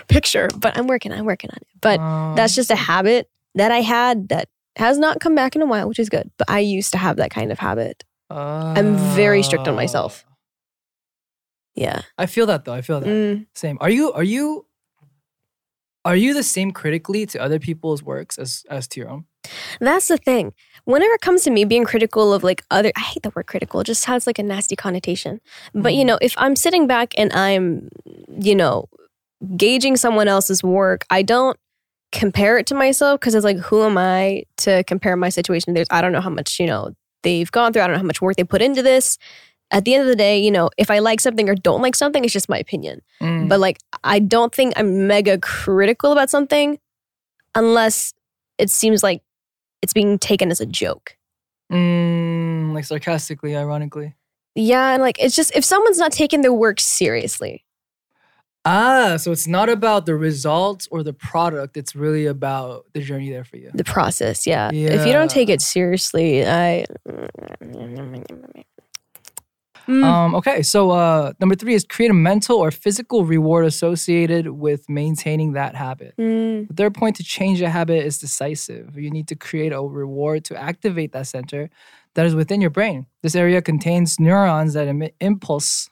picture 0.09 0.49
but 0.57 0.77
I'm 0.77 0.87
working 0.89 1.13
I'm 1.13 1.25
working 1.27 1.51
on 1.51 1.59
it 1.59 1.67
but 1.81 2.01
Um, 2.01 2.35
that's 2.35 2.55
just 2.57 2.71
a 2.71 2.77
habit 2.77 3.29
that 3.55 3.71
I 3.71 3.83
had 3.83 4.29
that 4.31 4.49
has 4.77 4.99
not 4.99 5.21
come 5.21 5.35
back 5.35 5.55
in 5.55 5.63
a 5.63 5.67
while 5.67 5.89
which 5.89 5.99
is 6.01 6.09
good 6.09 6.31
but 6.39 6.51
I 6.51 6.59
used 6.61 6.91
to 6.93 6.99
have 6.99 7.17
that 7.19 7.31
kind 7.31 7.53
of 7.53 7.59
habit 7.59 8.05
I'm 8.31 8.97
very 9.15 9.43
strict 9.43 9.69
on 9.69 9.77
myself. 9.77 10.25
Yeah 11.83 12.01
I 12.25 12.27
feel 12.35 12.47
that 12.47 12.61
though. 12.65 12.77
I 12.81 12.83
feel 12.89 13.01
that. 13.01 13.09
Mm, 13.09 13.47
Same. 13.55 13.77
Are 13.85 13.91
you 13.97 14.05
are 14.19 14.29
you 14.35 14.67
are 16.05 16.17
you 16.17 16.35
the 16.35 16.43
same 16.43 16.71
critically 16.73 17.27
to 17.27 17.41
other 17.47 17.59
people's 17.59 18.03
works 18.03 18.39
as 18.39 18.65
as 18.69 18.89
to 18.89 19.01
your 19.01 19.09
own? 19.15 19.25
That's 19.81 20.09
the 20.09 20.19
thing. 20.19 20.53
Whenever 20.85 21.15
it 21.15 21.21
comes 21.21 21.43
to 21.45 21.51
me 21.51 21.65
being 21.65 21.85
critical 21.85 22.33
of 22.33 22.43
like 22.43 22.63
other, 22.71 22.91
I 22.97 23.01
hate 23.01 23.23
the 23.23 23.31
word 23.35 23.47
critical. 23.47 23.81
It 23.81 23.87
just 23.87 24.05
has 24.07 24.27
like 24.27 24.39
a 24.39 24.43
nasty 24.43 24.77
connotation. 24.77 25.41
But 25.75 25.95
you 25.95 26.03
Mhm. 26.03 26.07
know, 26.09 26.19
if 26.21 26.35
I'm 26.45 26.57
sitting 26.57 26.87
back 26.87 27.09
and 27.19 27.33
I'm, 27.33 27.89
you 28.49 28.55
know, 28.55 28.89
gauging 29.57 29.97
someone 29.97 30.29
else's 30.29 30.63
work, 30.63 31.05
I 31.11 31.23
don't 31.23 31.57
compare 32.13 32.59
it 32.59 32.67
to 32.69 32.75
myself 32.75 33.19
because 33.21 33.35
it's 33.35 33.45
like, 33.45 33.59
who 33.59 33.83
am 33.83 33.97
I 33.99 34.45
to 34.59 34.83
compare 34.85 35.17
my 35.17 35.31
situation? 35.31 35.75
There's, 35.75 35.89
I 35.91 36.01
don't 36.03 36.13
know 36.13 36.21
how 36.21 36.31
much 36.31 36.59
you 36.61 36.67
know 36.67 36.93
they've 37.23 37.51
gone 37.51 37.73
through. 37.73 37.83
I 37.83 37.87
don't 37.87 37.95
know 37.95 38.05
how 38.05 38.13
much 38.13 38.21
work 38.21 38.37
they 38.37 38.45
put 38.45 38.63
into 38.63 38.83
this. 38.83 39.19
At 39.73 39.85
the 39.87 39.95
end 39.95 40.03
of 40.03 40.09
the 40.09 40.17
day, 40.17 40.39
you 40.39 40.51
know, 40.51 40.71
if 40.77 40.91
I 40.91 40.99
like 40.99 41.21
something 41.21 41.49
or 41.49 41.55
don't 41.55 41.81
like 41.81 41.97
something, 41.97 42.25
it's 42.25 42.33
just 42.33 42.49
my 42.49 42.59
opinion. 42.59 43.01
Mm. 43.23 43.49
But 43.49 43.59
like, 43.59 43.79
I 44.05 44.19
don't 44.19 44.55
think 44.55 44.75
I'm 44.77 45.07
mega 45.07 45.39
critical 45.39 46.13
about 46.13 46.29
something 46.29 46.79
unless 47.55 48.13
it 48.59 48.71
seems 48.71 49.03
like 49.03 49.23
it's 49.81 49.95
being 49.95 50.19
taken 50.19 50.51
as 50.51 50.61
a 50.61 50.67
joke. 50.67 51.17
Mm, 51.73 52.75
like 52.75 52.85
sarcastically, 52.85 53.57
ironically. 53.57 54.15
Yeah, 54.55 54.93
and 54.93 55.03
like 55.03 55.19
it's 55.19 55.35
just 55.35 55.57
if 55.57 55.65
someone's 55.65 55.99
not 55.99 56.13
taking 56.13 56.43
their 56.43 56.53
work 56.53 56.79
seriously. 56.79 57.65
Ah, 58.65 59.17
so 59.17 59.33
it's 59.33 59.49
not 59.49 59.69
about 59.69 60.07
the 60.07 60.15
results 60.15 60.87
or 60.93 61.03
the 61.03 61.13
product. 61.13 61.77
It's 61.77 61.97
really 61.97 62.27
about 62.27 62.85
the 62.93 63.01
journey 63.01 63.31
there 63.31 63.43
for 63.43 63.57
you. 63.57 63.71
The 63.75 63.83
process, 63.83 64.47
yeah. 64.47 64.71
If 64.73 65.05
you 65.05 65.13
don't 65.13 65.31
take 65.31 65.49
it 65.49 65.61
seriously, 65.61 66.47
I 66.47 66.85
Mm. 69.87 70.05
Um, 70.05 70.35
okay, 70.35 70.63
so 70.63 70.91
uh, 70.91 71.33
number 71.41 71.55
three 71.55 71.75
is 71.75 71.85
create 71.85 72.11
a 72.11 72.15
mental 72.15 72.59
or 72.59 72.71
physical 72.71 73.25
reward 73.25 73.65
associated 73.65 74.49
with 74.49 74.89
maintaining 74.89 75.53
that 75.53 75.75
habit. 75.75 76.15
Mm, 76.19 76.69
The 76.69 76.75
third 76.75 76.95
point 76.95 77.17
to 77.17 77.25
change 77.25 77.61
a 77.61 77.71
habit 77.71 78.05
is 78.05 78.19
decisive. 78.19 78.97
You 78.97 79.11
need 79.11 79.29
to 79.29 79.35
create 79.37 79.73
a 79.73 79.81
reward 79.81 80.45
to 80.47 80.57
activate 80.57 81.13
that 81.13 81.27
center 81.27 81.71
that 82.15 82.27
is 82.27 82.35
within 82.35 82.61
your 82.61 82.71
brain. 82.71 83.07
This 83.23 83.35
area 83.35 83.63
contains 83.63 84.21
neurons 84.21 84.75
that 84.75 84.87
emit 84.87 85.15
impulse, 85.21 85.89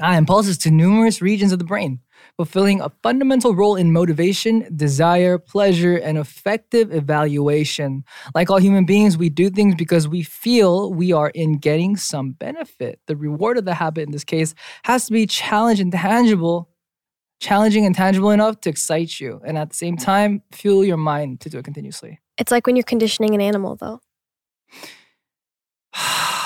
ah, 0.00 0.16
impulses 0.16 0.58
to 0.58 0.70
numerous 0.70 1.20
regions 1.20 1.52
of 1.52 1.58
the 1.58 1.64
brain, 1.64 2.00
fulfilling 2.36 2.80
a 2.80 2.90
fundamental 3.02 3.54
role 3.54 3.76
in 3.76 3.92
motivation, 3.92 4.66
desire, 4.74 5.38
pleasure, 5.38 5.96
and 5.96 6.18
effective 6.18 6.92
evaluation. 6.92 8.04
Like 8.34 8.50
all 8.50 8.58
human 8.58 8.84
beings, 8.84 9.16
we 9.16 9.28
do 9.28 9.50
things 9.50 9.74
because 9.74 10.08
we 10.08 10.22
feel 10.22 10.92
we 10.92 11.12
are 11.12 11.30
in 11.30 11.58
getting 11.58 11.96
some 11.96 12.32
benefit. 12.32 13.00
The 13.06 13.16
reward 13.16 13.58
of 13.58 13.64
the 13.64 13.74
habit 13.74 14.02
in 14.02 14.12
this 14.12 14.24
case 14.24 14.54
has 14.84 15.06
to 15.06 15.12
be 15.12 15.26
challenging 15.26 15.86
and 15.86 15.92
tangible 15.92 16.70
challenging 17.40 17.86
and 17.86 17.94
tangible 17.94 18.30
enough 18.30 18.60
to 18.60 18.68
excite 18.68 19.20
you 19.20 19.40
and 19.46 19.56
at 19.56 19.70
the 19.70 19.76
same 19.76 19.96
time 19.96 20.42
fuel 20.50 20.84
your 20.84 20.96
mind 20.96 21.38
to 21.40 21.48
do 21.48 21.56
it 21.56 21.64
continuously 21.64 22.18
it's 22.38 22.52
like 22.52 22.66
when 22.66 22.76
you're 22.76 22.84
conditioning 22.84 23.34
an 23.34 23.40
animal, 23.40 23.76
though. 23.76 24.00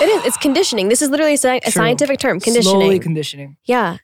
It 0.01 0.09
is. 0.09 0.25
It's 0.27 0.37
conditioning. 0.37 0.89
This 0.89 1.03
is 1.03 1.11
literally 1.11 1.35
a, 1.35 1.39
sci- 1.39 1.61
a 1.65 1.71
scientific 1.71 2.19
term. 2.19 2.41
Conditioning. 2.41 2.81
slowly 2.81 2.99
Conditioning. 2.99 3.57
yeah. 3.65 3.99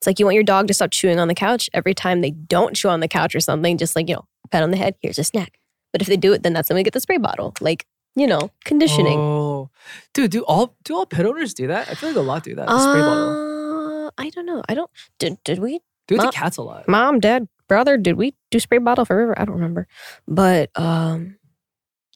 It's 0.00 0.06
like 0.06 0.18
you 0.20 0.26
want 0.26 0.34
your 0.34 0.44
dog 0.44 0.68
to 0.68 0.74
stop 0.74 0.90
chewing 0.92 1.18
on 1.18 1.26
the 1.26 1.34
couch 1.34 1.68
every 1.74 1.92
time 1.94 2.20
they 2.20 2.30
don't 2.30 2.76
chew 2.76 2.88
on 2.88 3.00
the 3.00 3.08
couch 3.08 3.34
or 3.34 3.40
something. 3.40 3.76
Just 3.78 3.96
like 3.96 4.08
you 4.08 4.14
know, 4.16 4.24
pat 4.50 4.62
on 4.62 4.70
the 4.70 4.76
head. 4.76 4.94
Here's 5.00 5.18
a 5.18 5.24
snack. 5.24 5.58
But 5.92 6.02
if 6.02 6.08
they 6.08 6.16
do 6.16 6.32
it, 6.32 6.42
then 6.42 6.52
that's 6.52 6.68
when 6.68 6.76
we 6.76 6.82
get 6.84 6.92
the 6.92 7.00
spray 7.00 7.16
bottle. 7.18 7.54
Like 7.60 7.84
you 8.14 8.26
know, 8.26 8.50
conditioning. 8.64 9.18
oh 9.18 9.70
dude 10.14 10.30
do 10.32 10.42
all 10.44 10.74
do 10.84 10.96
all 10.96 11.06
pet 11.06 11.24
owners 11.24 11.54
do 11.54 11.68
that 11.68 11.88
i 11.88 11.94
feel 11.94 12.08
like 12.08 12.16
a 12.16 12.20
lot 12.20 12.42
do 12.42 12.52
that 12.54 12.66
the 12.66 12.78
spray 12.80 13.00
bottle 13.00 14.06
Uh, 14.06 14.10
I 14.18 14.30
don't 14.30 14.46
know. 14.46 14.62
I 14.68 14.74
don't. 14.74 14.90
Did, 15.20 15.36
did 15.44 15.58
we, 15.60 15.80
do 16.08 16.16
to 16.16 16.30
cats 16.32 16.56
a 16.56 16.62
lot 16.62 16.88
mom, 16.88 17.20
dad, 17.20 17.46
brother, 17.68 17.96
did 17.96 18.16
we 18.16 18.34
do 18.50 18.58
spray 18.58 18.78
bottle 18.78 19.04
for 19.04 19.16
River? 19.16 19.38
I 19.38 19.44
don't 19.44 19.54
remember. 19.54 19.86
But 20.26 20.70
um, 20.74 21.36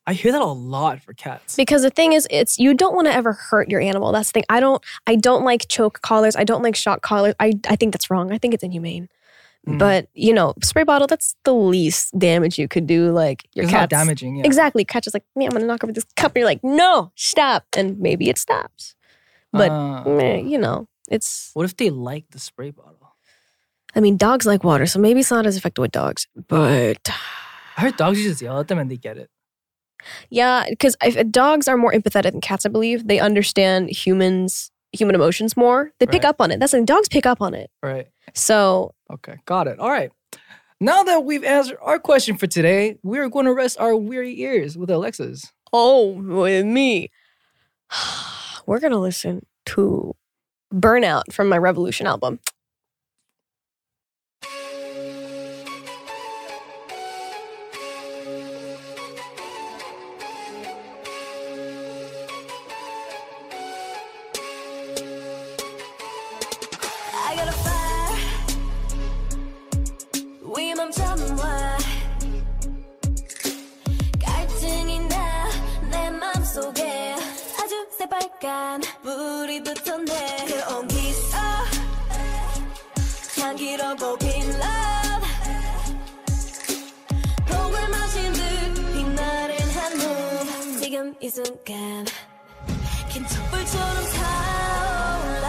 i 0.06 0.12
hear 0.12 0.32
that 0.32 0.42
a 0.42 0.44
lot 0.44 1.00
for 1.00 1.12
cats 1.14 1.56
because 1.56 1.82
the 1.82 1.90
thing 1.90 2.12
is, 2.12 2.26
it's 2.30 2.58
you 2.58 2.74
don't 2.74 2.94
want 2.94 3.06
to 3.06 3.14
ever 3.14 3.32
hurt 3.32 3.68
your 3.70 3.80
animal. 3.80 4.12
That's 4.12 4.28
the 4.30 4.34
thing. 4.34 4.44
I 4.48 4.60
don't. 4.60 4.82
I 5.06 5.16
don't 5.16 5.44
like 5.44 5.68
choke 5.68 6.00
collars. 6.02 6.36
I 6.36 6.44
don't 6.44 6.62
like 6.62 6.76
shock 6.76 7.02
collars. 7.02 7.34
I 7.40 7.54
I 7.68 7.76
think 7.76 7.92
that's 7.92 8.10
wrong. 8.10 8.32
I 8.32 8.38
think 8.38 8.54
it's 8.54 8.62
inhumane. 8.62 9.08
Mm. 9.66 9.78
But 9.78 10.08
you 10.14 10.32
know, 10.34 10.54
spray 10.62 10.82
bottle. 10.82 11.06
That's 11.06 11.36
the 11.44 11.54
least 11.54 12.18
damage 12.18 12.58
you 12.58 12.68
could 12.68 12.86
do. 12.86 13.12
Like 13.12 13.48
your 13.54 13.66
not 13.66 13.90
damaging 13.90 14.36
yeah 14.36 14.44
Exactly. 14.44 14.84
Catch 14.84 15.06
is 15.06 15.14
like, 15.14 15.24
me, 15.36 15.46
I'm 15.46 15.52
gonna 15.52 15.66
knock 15.66 15.84
over 15.84 15.92
this 15.92 16.06
cup. 16.16 16.32
And 16.32 16.40
you're 16.40 16.46
like, 16.46 16.64
no, 16.64 17.12
stop. 17.14 17.64
And 17.76 17.98
maybe 18.00 18.28
it 18.28 18.38
stops. 18.38 18.94
But 19.52 19.70
Uh, 19.70 20.04
meh, 20.04 20.38
you 20.38 20.58
know, 20.58 20.88
it's 21.08 21.50
what 21.54 21.64
if 21.64 21.76
they 21.76 21.90
like 21.90 22.30
the 22.30 22.40
spray 22.40 22.70
bottle 22.70 22.98
I 23.94 24.00
mean, 24.00 24.16
dogs 24.16 24.46
like 24.46 24.64
water, 24.64 24.86
so 24.86 24.98
maybe 24.98 25.20
it's 25.20 25.30
not 25.30 25.46
as 25.46 25.56
effective 25.56 25.82
with 25.82 25.92
dogs. 25.92 26.26
But 26.48 27.10
i 27.76 27.80
heard 27.80 27.96
dogs 27.96 28.22
just 28.22 28.42
yell 28.42 28.60
at 28.60 28.68
them 28.68 28.78
and 28.78 28.90
they 28.90 28.96
get 28.96 29.16
it 29.16 29.30
yeah, 30.30 30.66
because 30.68 30.96
dogs 31.30 31.68
are 31.68 31.76
more 31.76 31.92
empathetic 31.92 32.32
than 32.32 32.40
cats, 32.40 32.66
I 32.66 32.68
believe. 32.68 33.06
They 33.08 33.20
understand 33.20 33.90
humans, 33.90 34.70
human 34.92 35.14
emotions 35.14 35.56
more. 35.56 35.90
They 35.98 36.06
pick 36.06 36.22
Right. 36.22 36.28
up 36.30 36.40
on 36.40 36.50
it. 36.50 36.60
That's 36.60 36.72
like 36.72 36.84
dogs 36.84 37.08
pick 37.08 37.26
up 37.26 37.40
on 37.40 37.54
it. 37.54 37.70
right 37.82 38.08
So 38.34 38.94
okay 39.12 39.36
got 39.46 39.66
it 39.68 39.78
all 39.78 39.90
right 39.90 40.10
now 40.80 41.02
that 41.02 41.24
we've 41.24 41.44
answered 41.44 41.76
our 41.82 41.98
question 41.98 42.36
for 42.36 42.46
today 42.46 42.96
we're 43.02 43.28
going 43.28 43.44
to 43.46 43.52
rest 43.54 43.78
our 43.78 43.94
weary 43.96 44.40
ears 44.40 44.76
with 44.76 44.90
alexa's 44.90 45.52
oh, 45.72 46.12
with 46.12 46.64
me, 46.66 47.10
we're 48.66 48.80
gonna 48.80 48.98
listen 48.98 49.44
to 49.66 50.14
"Burnout" 50.72 51.32
from 51.32 51.48
my 51.48 51.58
Revolution 51.58 52.06
album. 52.06 52.40
순간 91.32 92.04
긴 93.08 93.26
촛불처럼 93.26 94.04
타올라 94.12 95.48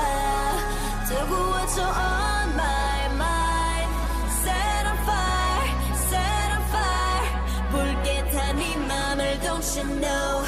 뜨거워 1.09 1.67
저 1.75 1.81
on 1.81 2.53
my 2.55 3.05
mind 3.19 3.91
Set 4.31 4.87
on 4.87 4.97
fire, 5.03 5.75
set 6.07 6.49
on 6.55 6.63
fire 6.71 7.27
붉게 7.69 8.07
탄네 8.31 8.77
맘을 8.77 9.39
don't 9.41 9.75
you 9.75 9.83
know 9.99 10.42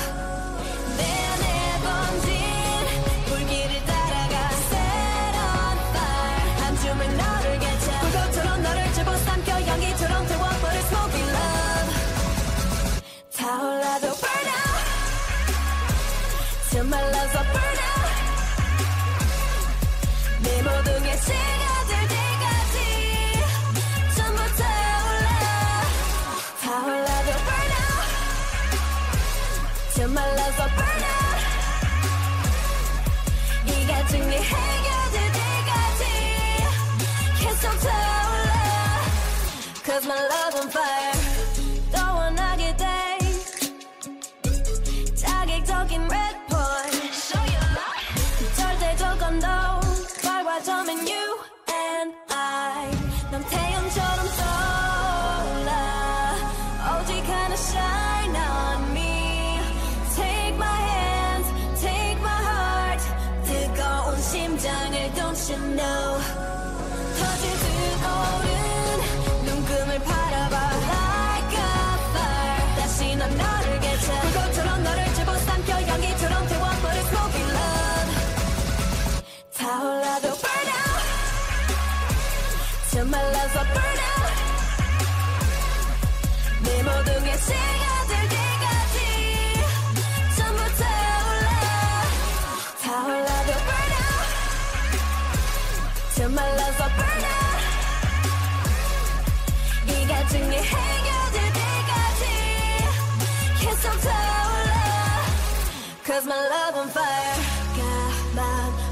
Cause 106.25 106.33
my 106.33 106.49
love 106.49 106.75
on 106.77 106.89
fire. 106.89 107.37
까만 107.77 108.39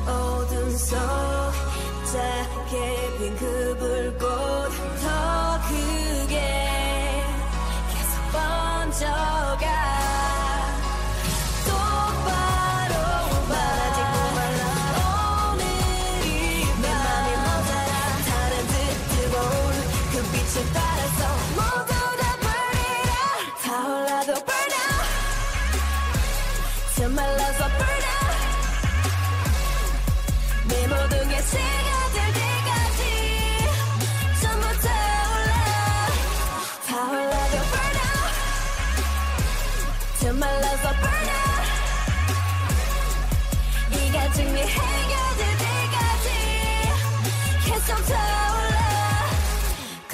어둠 0.07 0.69
속 0.77 0.97
작게 2.11 3.17
핀 3.17 3.35
그 3.37 3.75
불꽃 3.79 4.27
더 5.01 5.59
크게 5.67 6.37
계속 7.91 8.13
번져 8.31 9.42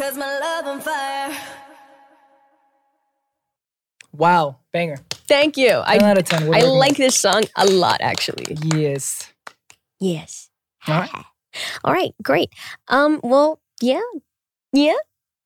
Cause 0.09 0.17
my 0.17 0.39
love 0.39 0.65
on 0.65 0.81
fire 0.81 1.37
Wow, 4.11 4.57
banger. 4.73 4.97
Thank 5.27 5.55
you. 5.55 5.69
10 5.69 5.83
I 5.85 5.97
out 5.99 6.17
of 6.17 6.23
10. 6.23 6.47
What 6.47 6.57
I 6.57 6.61
do 6.61 6.65
you 6.65 6.73
like 6.79 6.97
this 6.97 7.15
song 7.15 7.43
a 7.55 7.67
lot, 7.67 8.01
actually. 8.01 8.57
Yes. 8.63 9.31
Yes. 9.99 10.49
All 10.87 10.95
right. 10.95 11.11
All 11.83 11.93
right, 11.93 12.15
great. 12.23 12.49
Um, 12.87 13.19
well, 13.21 13.61
yeah. 13.83 14.01
Yeah. 14.73 14.95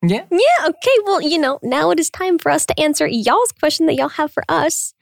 Yeah. 0.02 0.28
Yeah, 0.32 0.68
okay. 0.68 0.98
Well, 1.04 1.22
you 1.22 1.40
know, 1.40 1.60
now 1.62 1.92
it 1.92 2.00
is 2.00 2.10
time 2.10 2.40
for 2.40 2.50
us 2.50 2.66
to 2.68 2.80
answer 2.80 3.06
y'all's 3.06 3.52
question 3.52 3.86
that 3.88 3.96
y'all 3.96 4.08
have 4.08 4.32
for 4.32 4.46
us. 4.48 4.94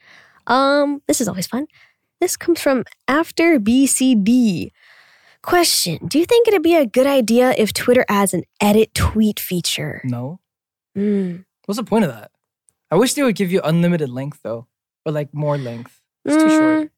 Um, 0.48 1.04
this 1.08 1.22
is 1.22 1.28
always 1.28 1.46
fun. 1.46 1.68
This 2.20 2.36
comes 2.36 2.60
from 2.60 2.84
After 3.08 3.60
BCD. 3.60 4.72
Question 5.44 6.06
Do 6.08 6.20
you 6.20 6.26
think 6.26 6.48
it'd 6.48 6.62
be 6.62 6.76
a 6.76 6.86
good 6.86 7.08
idea 7.08 7.54
if 7.58 7.74
Twitter 7.74 8.06
adds 8.08 8.34
an 8.34 8.44
edit 8.62 8.94
tweet 8.94 9.40
feature? 9.40 10.02
No. 10.04 10.40
Mm. 10.98 11.46
What's 11.66 11.78
the 11.78 11.84
point 11.84 12.06
of 12.06 12.12
that? 12.12 12.32
I 12.92 12.96
wish 12.96 13.14
they 13.14 13.24
would 13.24 13.36
give 13.36 13.52
you 13.52 13.62
unlimited 13.64 14.10
length 14.10 14.40
though, 14.44 14.68
or 15.06 15.12
like 15.12 15.34
more 15.34 15.58
length. 15.58 16.00
It's 16.26 16.36
too 16.36 16.50
short. 16.50 16.80
Mm. 16.84 16.90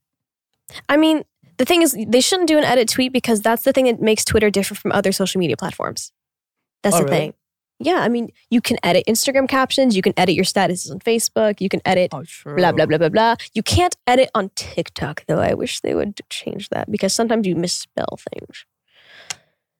I 0.90 0.98
mean, 0.98 1.24
the 1.58 1.66
thing 1.66 1.82
is, 1.84 1.96
they 2.08 2.20
shouldn't 2.20 2.48
do 2.48 2.58
an 2.58 2.64
edit 2.64 2.90
tweet 2.90 3.14
because 3.14 3.42
that's 3.42 3.64
the 3.64 3.72
thing 3.72 3.86
that 3.86 4.02
makes 4.02 4.26
Twitter 4.26 4.50
different 4.50 4.80
from 4.82 4.92
other 4.92 5.12
social 5.12 5.40
media 5.40 5.56
platforms. 5.56 6.12
That's 6.82 6.96
Oh, 6.96 7.00
the 7.00 7.06
really? 7.06 7.18
thing. 7.18 7.34
Yeah, 7.84 8.00
I 8.00 8.10
mean, 8.10 8.30
you 8.50 8.62
can 8.62 8.78
edit 8.84 9.04
Instagram 9.08 9.48
captions, 9.48 9.96
you 9.96 10.02
can 10.02 10.14
edit 10.18 10.36
your 10.36 10.46
statuses 10.46 10.92
on 10.92 11.00
Facebook, 11.00 11.60
you 11.60 11.70
can 11.70 11.82
edit 11.86 12.12
Oh, 12.14 12.24
blah 12.46 12.72
blah 12.72 12.86
blah 12.86 12.98
blah 12.98 13.10
blah. 13.10 13.36
You 13.54 13.64
can't 13.64 13.96
edit 14.08 14.30
on 14.34 14.50
TikTok 14.56 15.26
though. 15.28 15.40
I 15.40 15.54
wish 15.54 15.82
they 15.82 15.94
would 15.94 16.20
change 16.30 16.70
that 16.70 16.90
because 16.92 17.14
sometimes 17.14 17.46
you 17.48 17.56
misspell 17.56 18.18
things. 18.32 18.66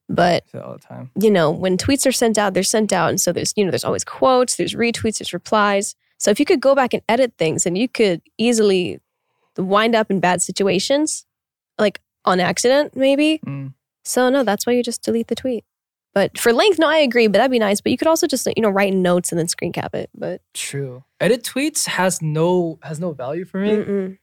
But 0.08 0.44
all 0.54 0.74
the 0.74 0.78
time. 0.78 1.10
you 1.18 1.30
know, 1.30 1.50
when 1.50 1.78
tweets 1.78 2.06
are 2.06 2.12
sent 2.12 2.36
out, 2.36 2.52
they're 2.52 2.62
sent 2.62 2.92
out, 2.92 3.08
and 3.08 3.20
so 3.20 3.32
there's 3.32 3.54
you 3.56 3.64
know 3.64 3.70
there's 3.70 3.84
always 3.84 4.04
quotes, 4.04 4.56
there's 4.56 4.74
retweets, 4.74 5.18
there's 5.18 5.32
replies. 5.32 5.94
So 6.18 6.30
if 6.30 6.38
you 6.38 6.44
could 6.44 6.60
go 6.60 6.74
back 6.74 6.92
and 6.92 7.02
edit 7.08 7.34
things, 7.38 7.64
and 7.66 7.76
you 7.76 7.88
could 7.88 8.20
easily 8.36 9.00
wind 9.56 9.94
up 9.94 10.10
in 10.10 10.20
bad 10.20 10.42
situations, 10.42 11.24
like 11.78 12.00
on 12.24 12.40
accident 12.40 12.96
maybe. 12.96 13.40
Mm. 13.46 13.72
So 14.04 14.28
no, 14.28 14.44
that's 14.44 14.66
why 14.66 14.74
you 14.74 14.82
just 14.82 15.02
delete 15.02 15.28
the 15.28 15.34
tweet. 15.34 15.64
But 16.14 16.38
for 16.38 16.52
length, 16.52 16.78
no, 16.78 16.88
I 16.88 16.98
agree. 16.98 17.26
But 17.26 17.38
that'd 17.38 17.50
be 17.50 17.58
nice. 17.58 17.80
But 17.80 17.92
you 17.92 17.98
could 17.98 18.08
also 18.08 18.26
just 18.26 18.46
you 18.46 18.62
know 18.62 18.70
write 18.70 18.94
notes 18.94 19.32
and 19.32 19.38
then 19.38 19.48
screen 19.48 19.72
cap 19.72 19.94
it. 19.94 20.10
But 20.14 20.40
True. 20.54 21.04
Edit 21.20 21.42
tweets 21.42 21.86
has 21.86 22.22
no 22.22 22.78
has 22.82 23.00
no 23.00 23.12
value 23.12 23.44
for 23.44 23.58
me 23.58 23.70
mm-mm. 23.70 24.18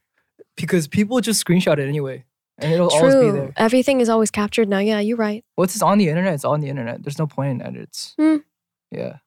because 0.56 0.88
people 0.88 1.20
just 1.20 1.44
screenshot 1.44 1.78
it 1.78 1.88
anyway, 1.88 2.24
and 2.58 2.72
it'll 2.72 2.88
always 2.88 3.14
be 3.14 3.20
true, 3.20 3.32
there. 3.32 3.52
everything 3.56 4.00
is 4.00 4.08
always 4.08 4.30
captured 4.30 4.68
now. 4.68 4.78
Yeah, 4.78 5.00
you're 5.00 5.16
right. 5.16 5.44
What's 5.56 5.80
on 5.82 5.98
the 5.98 6.08
internet? 6.08 6.34
It's 6.34 6.44
on 6.44 6.60
the 6.60 6.68
internet. 6.68 7.02
There's 7.02 7.18
no 7.18 7.26
point 7.26 7.60
in 7.60 7.66
edits. 7.66 8.14
Hmm. 8.18 8.36
Yeah. 8.90 9.18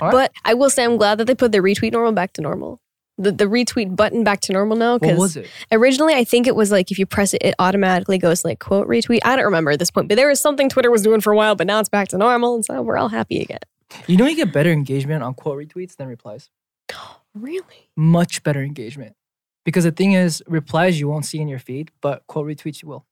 All 0.00 0.08
right. 0.08 0.12
But 0.12 0.32
I 0.44 0.54
will 0.54 0.70
say 0.70 0.84
I'm 0.84 0.96
glad 0.96 1.18
that 1.18 1.26
they 1.26 1.34
put 1.34 1.52
the 1.52 1.58
retweet 1.58 1.92
normal 1.92 2.12
back 2.12 2.32
to 2.34 2.40
normal. 2.40 2.80
The, 3.18 3.30
the 3.30 3.44
retweet 3.44 3.94
button 3.94 4.24
back 4.24 4.40
to 4.42 4.52
normal 4.52 4.76
now 4.76 4.92
What 4.92 5.02
because 5.02 5.18
was 5.18 5.36
it? 5.36 5.46
originally 5.70 6.14
I 6.14 6.24
think 6.24 6.46
it 6.46 6.56
was 6.56 6.72
like 6.72 6.90
if 6.90 6.98
you 6.98 7.04
press 7.06 7.34
it, 7.34 7.42
it 7.42 7.54
automatically 7.58 8.16
goes 8.18 8.44
like 8.44 8.58
quote 8.58 8.88
retweet. 8.88 9.20
I 9.24 9.36
don't 9.36 9.44
remember 9.44 9.70
at 9.70 9.78
this 9.78 9.90
point, 9.90 10.08
but 10.08 10.16
there 10.16 10.28
was 10.28 10.40
something 10.40 10.68
Twitter 10.70 10.90
was 10.90 11.02
doing 11.02 11.20
for 11.20 11.32
a 11.32 11.36
while, 11.36 11.54
but 11.54 11.66
now 11.66 11.78
it's 11.78 11.90
back 11.90 12.08
to 12.08 12.18
normal, 12.18 12.54
and 12.54 12.64
so 12.64 12.80
we're 12.82 12.96
all 12.96 13.10
happy 13.10 13.40
again. 13.42 13.58
You 14.06 14.16
know, 14.16 14.26
you 14.26 14.34
get 14.34 14.52
better 14.52 14.70
engagement 14.72 15.22
on 15.22 15.34
quote 15.34 15.58
retweets 15.58 15.96
than 15.96 16.08
replies. 16.08 16.50
Really? 17.34 17.88
Much 17.96 18.42
better 18.42 18.62
engagement. 18.62 19.16
Because 19.64 19.84
the 19.84 19.90
thing 19.90 20.12
is, 20.12 20.42
replies 20.46 21.00
you 21.00 21.08
won't 21.08 21.24
see 21.24 21.38
in 21.40 21.48
your 21.48 21.58
feed, 21.60 21.90
but 22.02 22.26
quote 22.26 22.46
retweets 22.46 22.82
you 22.82 22.88
will. 22.88 23.06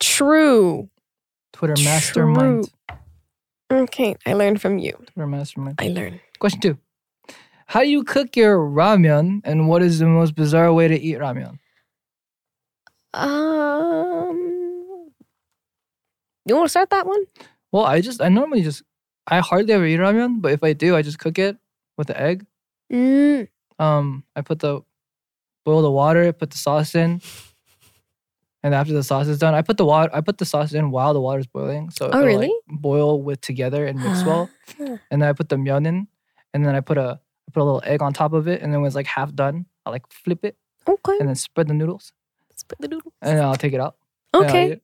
True. 0.00 0.88
Twitter 1.52 1.74
mastermind. 1.84 2.70
Okay, 3.70 4.16
I 4.26 4.32
learned 4.34 4.60
from 4.60 4.78
you. 4.78 4.92
Twitter 5.12 5.26
mastermind. 5.26 5.76
I 5.78 5.88
learned. 5.88 6.20
Question 6.38 6.60
two. 6.60 6.78
How 7.72 7.80
do 7.80 7.88
you 7.88 8.04
cook 8.04 8.36
your 8.36 8.58
ramen 8.58 9.40
and 9.44 9.66
what 9.66 9.82
is 9.82 9.98
the 9.98 10.04
most 10.04 10.34
bizarre 10.34 10.70
way 10.74 10.88
to 10.88 11.00
eat 11.00 11.16
ramen? 11.16 11.58
Um, 13.14 14.36
you 16.44 16.54
want 16.54 16.66
to 16.66 16.68
start 16.68 16.90
that 16.90 17.06
one? 17.06 17.24
Well, 17.72 17.84
I 17.84 18.02
just 18.02 18.20
I 18.20 18.28
normally 18.28 18.60
just 18.60 18.82
I 19.26 19.38
hardly 19.40 19.72
ever 19.72 19.86
eat 19.86 19.96
ramen, 19.98 20.42
but 20.42 20.52
if 20.52 20.62
I 20.62 20.74
do, 20.74 20.94
I 20.94 21.00
just 21.00 21.18
cook 21.18 21.38
it 21.38 21.56
with 21.96 22.08
the 22.08 22.20
egg. 22.20 22.44
Mm, 22.92 23.48
Um, 23.78 24.24
I 24.36 24.42
put 24.42 24.58
the 24.58 24.82
boil 25.64 25.80
the 25.80 25.90
water, 25.90 26.30
put 26.34 26.50
the 26.50 26.58
sauce 26.58 26.94
in, 26.94 27.22
and 28.62 28.74
after 28.74 28.92
the 28.92 29.02
sauce 29.02 29.28
is 29.28 29.38
done, 29.38 29.54
I 29.54 29.62
put 29.62 29.78
the 29.78 29.86
water 29.86 30.10
I 30.14 30.20
put 30.20 30.36
the 30.36 30.44
sauce 30.44 30.74
in 30.74 30.90
while 30.90 31.14
the 31.14 31.22
water 31.22 31.40
is 31.40 31.46
boiling, 31.46 31.88
so 31.88 32.10
Oh, 32.12 32.18
it'll, 32.18 32.20
like, 32.20 32.26
really? 32.50 32.52
boil 32.68 33.22
with 33.22 33.40
together 33.40 33.86
and 33.86 33.98
mix 33.98 34.24
well. 34.24 34.50
Ah. 34.78 34.98
And 35.10 35.22
then 35.22 35.30
I 35.30 35.32
put 35.32 35.48
the 35.48 35.56
myeon 35.56 35.86
in, 35.86 36.06
and 36.52 36.66
then 36.66 36.74
I 36.74 36.80
put 36.80 36.98
a 36.98 37.18
put 37.52 37.62
a 37.62 37.64
little 37.64 37.82
egg 37.84 38.02
on 38.02 38.12
top 38.12 38.32
of 38.32 38.48
it, 38.48 38.62
and 38.62 38.72
then 38.72 38.80
when 38.80 38.86
it's 38.86 38.96
like 38.96 39.06
half 39.06 39.34
done, 39.34 39.66
I 39.86 39.90
like 39.90 40.06
flip 40.10 40.44
it. 40.44 40.56
Okay. 40.88 41.16
And 41.20 41.28
then 41.28 41.34
spread 41.36 41.68
the 41.68 41.74
noodles. 41.74 42.12
Spread 42.56 42.78
the 42.80 42.88
noodles. 42.88 43.14
And 43.22 43.40
I'll 43.40 43.56
take 43.56 43.72
it 43.72 43.80
out. 43.80 43.96
Okay. 44.34 44.72
It. 44.72 44.82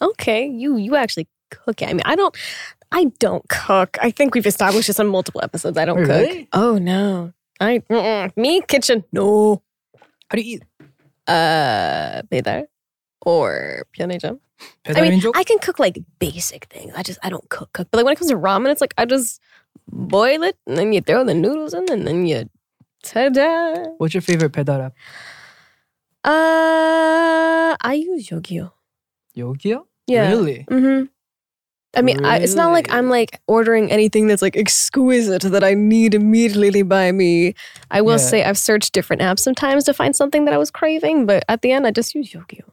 Okay. 0.00 0.46
You 0.46 0.76
you 0.76 0.96
actually 0.96 1.28
cook 1.50 1.82
it. 1.82 1.88
I 1.88 1.92
mean, 1.92 2.02
I 2.04 2.16
don't 2.16 2.36
I 2.90 3.04
don't 3.18 3.48
cook. 3.48 3.98
I 4.00 4.10
think 4.10 4.34
we've 4.34 4.46
established 4.46 4.86
this 4.88 5.00
on 5.00 5.06
multiple 5.08 5.40
episodes. 5.42 5.78
I 5.78 5.84
don't 5.84 5.98
Wait, 5.98 6.06
cook. 6.06 6.16
Really? 6.16 6.48
Oh 6.52 6.78
no. 6.78 7.32
I 7.60 7.82
me 8.36 8.62
kitchen. 8.62 9.04
No. 9.12 9.62
How 10.28 10.36
do 10.36 10.42
you 10.42 10.56
eat? 10.56 10.64
Uh, 11.26 12.22
배달 12.30 12.66
or 13.24 13.86
pyeonhaejjeom. 13.96 14.40
I 14.86 15.00
mean, 15.00 15.22
I 15.34 15.44
can 15.44 15.58
cook 15.58 15.78
like 15.78 15.98
basic 16.18 16.64
things. 16.66 16.92
I 16.96 17.02
just 17.02 17.18
I 17.22 17.30
don't 17.30 17.48
cook 17.48 17.72
cook. 17.72 17.88
But 17.90 17.98
like 17.98 18.04
when 18.04 18.12
it 18.12 18.18
comes 18.18 18.30
to 18.30 18.36
ramen, 18.36 18.70
it's 18.70 18.80
like 18.80 18.94
I 18.98 19.04
just 19.04 19.40
boil 19.90 20.42
it 20.42 20.56
and 20.66 20.76
then 20.76 20.92
you 20.92 21.00
throw 21.00 21.24
the 21.24 21.34
noodles 21.34 21.74
in 21.74 21.90
and 21.90 22.06
then 22.06 22.26
you 22.26 22.48
ta-da. 23.02 23.74
What's 23.98 24.14
your 24.14 24.22
favorite 24.22 24.52
배달 24.52 24.80
app? 24.86 24.94
Uh 26.24 27.76
I 27.80 27.94
use 27.94 28.28
Yogiyo. 28.28 28.72
Yogia? 29.36 29.84
Yeah. 30.06 30.28
Really? 30.30 30.66
Mm-hmm. 30.70 31.06
I 31.94 32.00
mean, 32.00 32.24
I, 32.24 32.38
it's 32.38 32.54
not 32.54 32.72
like 32.72 32.90
I'm 32.90 33.10
like 33.10 33.40
ordering 33.46 33.90
anything 33.92 34.26
that's 34.26 34.40
like 34.40 34.56
exquisite 34.56 35.42
that 35.42 35.62
I 35.62 35.74
need 35.74 36.14
immediately 36.14 36.82
by 36.82 37.12
me. 37.12 37.54
I 37.90 38.00
will 38.00 38.12
Yeah. 38.12 38.16
say 38.30 38.44
I've 38.44 38.56
searched 38.56 38.92
different 38.94 39.20
apps 39.20 39.40
sometimes 39.40 39.84
to 39.84 39.92
find 39.92 40.16
something 40.16 40.46
that 40.46 40.54
I 40.54 40.58
was 40.58 40.70
craving, 40.70 41.26
but 41.26 41.44
at 41.48 41.60
the 41.60 41.70
end 41.70 41.86
I 41.86 41.90
just 41.90 42.14
use 42.14 42.32
Yogiyo. 42.32 42.64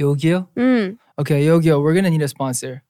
Yogio? 0.00 0.48
Mm. 0.56 0.98
Okay, 1.18 1.44
Yogio, 1.44 1.80
we're 1.82 1.94
gonna 1.94 2.10
need 2.10 2.22
a 2.22 2.28
sponsor. 2.28 2.82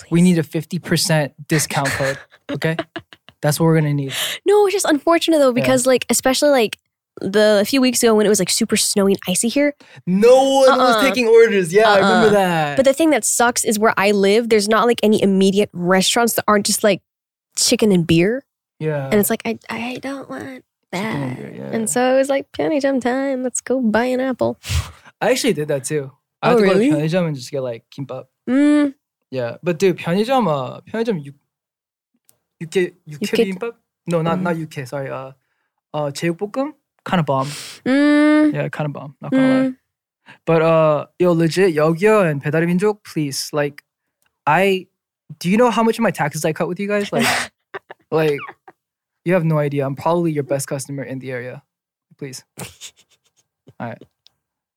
Please. 0.00 0.10
We 0.10 0.22
need 0.22 0.38
a 0.38 0.42
50% 0.42 1.34
discount 1.48 1.88
code. 1.88 2.18
Okay. 2.50 2.76
That's 3.42 3.58
what 3.58 3.66
we're 3.66 3.80
going 3.80 3.84
to 3.84 3.94
need. 3.94 4.12
No, 4.46 4.66
it's 4.66 4.74
just 4.74 4.86
unfortunate 4.86 5.38
though, 5.38 5.52
because 5.52 5.84
yeah. 5.84 5.90
like, 5.90 6.06
especially 6.10 6.50
like, 6.50 6.78
the 7.20 7.58
a 7.60 7.64
few 7.64 7.80
weeks 7.80 8.02
ago 8.02 8.14
when 8.14 8.24
it 8.24 8.28
was 8.28 8.38
like 8.38 8.48
super 8.48 8.76
snowy 8.76 9.12
and 9.12 9.20
icy 9.28 9.48
here. 9.48 9.74
No 10.06 10.60
one 10.60 10.70
uh-uh. 10.70 10.76
was 10.78 11.02
taking 11.02 11.28
orders. 11.28 11.72
Yeah, 11.72 11.82
uh-uh. 11.82 11.92
I 11.92 11.96
remember 11.96 12.26
uh-uh. 12.28 12.30
that. 12.30 12.76
But 12.76 12.84
the 12.84 12.92
thing 12.92 13.10
that 13.10 13.24
sucks 13.24 13.64
is 13.64 13.78
where 13.78 13.94
I 13.96 14.12
live, 14.12 14.48
there's 14.48 14.68
not 14.68 14.86
like 14.86 14.98
any 15.02 15.22
immediate 15.22 15.70
restaurants 15.72 16.34
that 16.34 16.44
aren't 16.48 16.66
just 16.66 16.82
like 16.82 17.02
chicken 17.56 17.92
and 17.92 18.06
beer. 18.06 18.44
Yeah. 18.78 19.06
And 19.06 19.14
it's 19.14 19.30
like 19.30 19.42
I 19.44 19.58
I 19.68 19.98
don't 20.00 20.28
want 20.28 20.64
that. 20.90 21.38
And, 21.38 21.56
yeah. 21.56 21.70
and 21.72 21.90
so 21.90 22.14
it 22.14 22.18
was 22.18 22.28
like 22.28 22.46
Johnny 22.56 22.80
Jam 22.80 23.00
time. 23.00 23.42
Let's 23.42 23.60
go 23.60 23.80
buy 23.80 24.06
an 24.06 24.20
apple. 24.20 24.58
I 25.20 25.30
actually 25.30 25.52
did 25.52 25.68
that 25.68 25.84
too. 25.84 26.10
Oh, 26.42 26.48
I 26.48 26.48
oh, 26.48 26.50
had 26.50 26.56
to 26.56 26.62
really? 26.62 26.74
go 26.74 26.80
to 26.80 26.96
Johnny 26.96 27.08
Jam 27.08 27.26
and 27.26 27.36
just 27.36 27.50
get 27.50 27.60
like 27.60 27.84
kimbap. 27.96 28.24
Mm. 28.48 28.94
Yeah, 29.32 29.56
but 29.62 29.78
dude, 29.78 29.96
편의점 29.96 30.46
어 30.46 30.82
편의점 30.84 31.24
육 31.24 31.34
육회 32.60 32.92
육회 33.08 33.32
bibimbap? 33.32 33.80
No, 34.06 34.20
not 34.20 34.38
not 34.42 34.56
육회. 34.56 34.86
Sorry. 34.86 35.08
Uh, 35.08 35.32
uh, 35.94 36.12
제육볶음? 36.12 36.74
Kind 37.04 37.20
of 37.20 37.26
bomb. 37.26 37.48
Mm. 37.86 38.52
Yeah, 38.52 38.68
kind 38.68 38.86
of 38.86 38.92
bomb. 38.92 39.16
Not 39.22 39.32
gonna 39.32 39.42
mm. 39.42 39.64
lie. 39.64 39.76
But 40.44 40.60
uh, 40.60 41.06
yo, 41.18 41.32
legit, 41.32 41.74
Yogiyo 41.74 42.28
and 42.28 42.44
배달의 42.44 42.66
민족, 42.66 43.02
please. 43.04 43.48
Like, 43.52 43.82
I, 44.46 44.86
do 45.40 45.48
you 45.48 45.56
know 45.56 45.70
how 45.70 45.82
much 45.82 45.98
of 45.98 46.02
my 46.02 46.10
taxes 46.10 46.44
I 46.44 46.52
cut 46.52 46.68
with 46.68 46.78
you 46.78 46.86
guys? 46.86 47.10
Like, 47.10 47.26
like, 48.10 48.38
you 49.24 49.32
have 49.32 49.44
no 49.44 49.58
idea. 49.58 49.86
I'm 49.86 49.96
probably 49.96 50.30
your 50.32 50.44
best 50.44 50.68
customer 50.68 51.02
in 51.02 51.18
the 51.20 51.32
area. 51.32 51.62
Please. 52.18 52.44
All 53.80 53.88
right. 53.88 54.02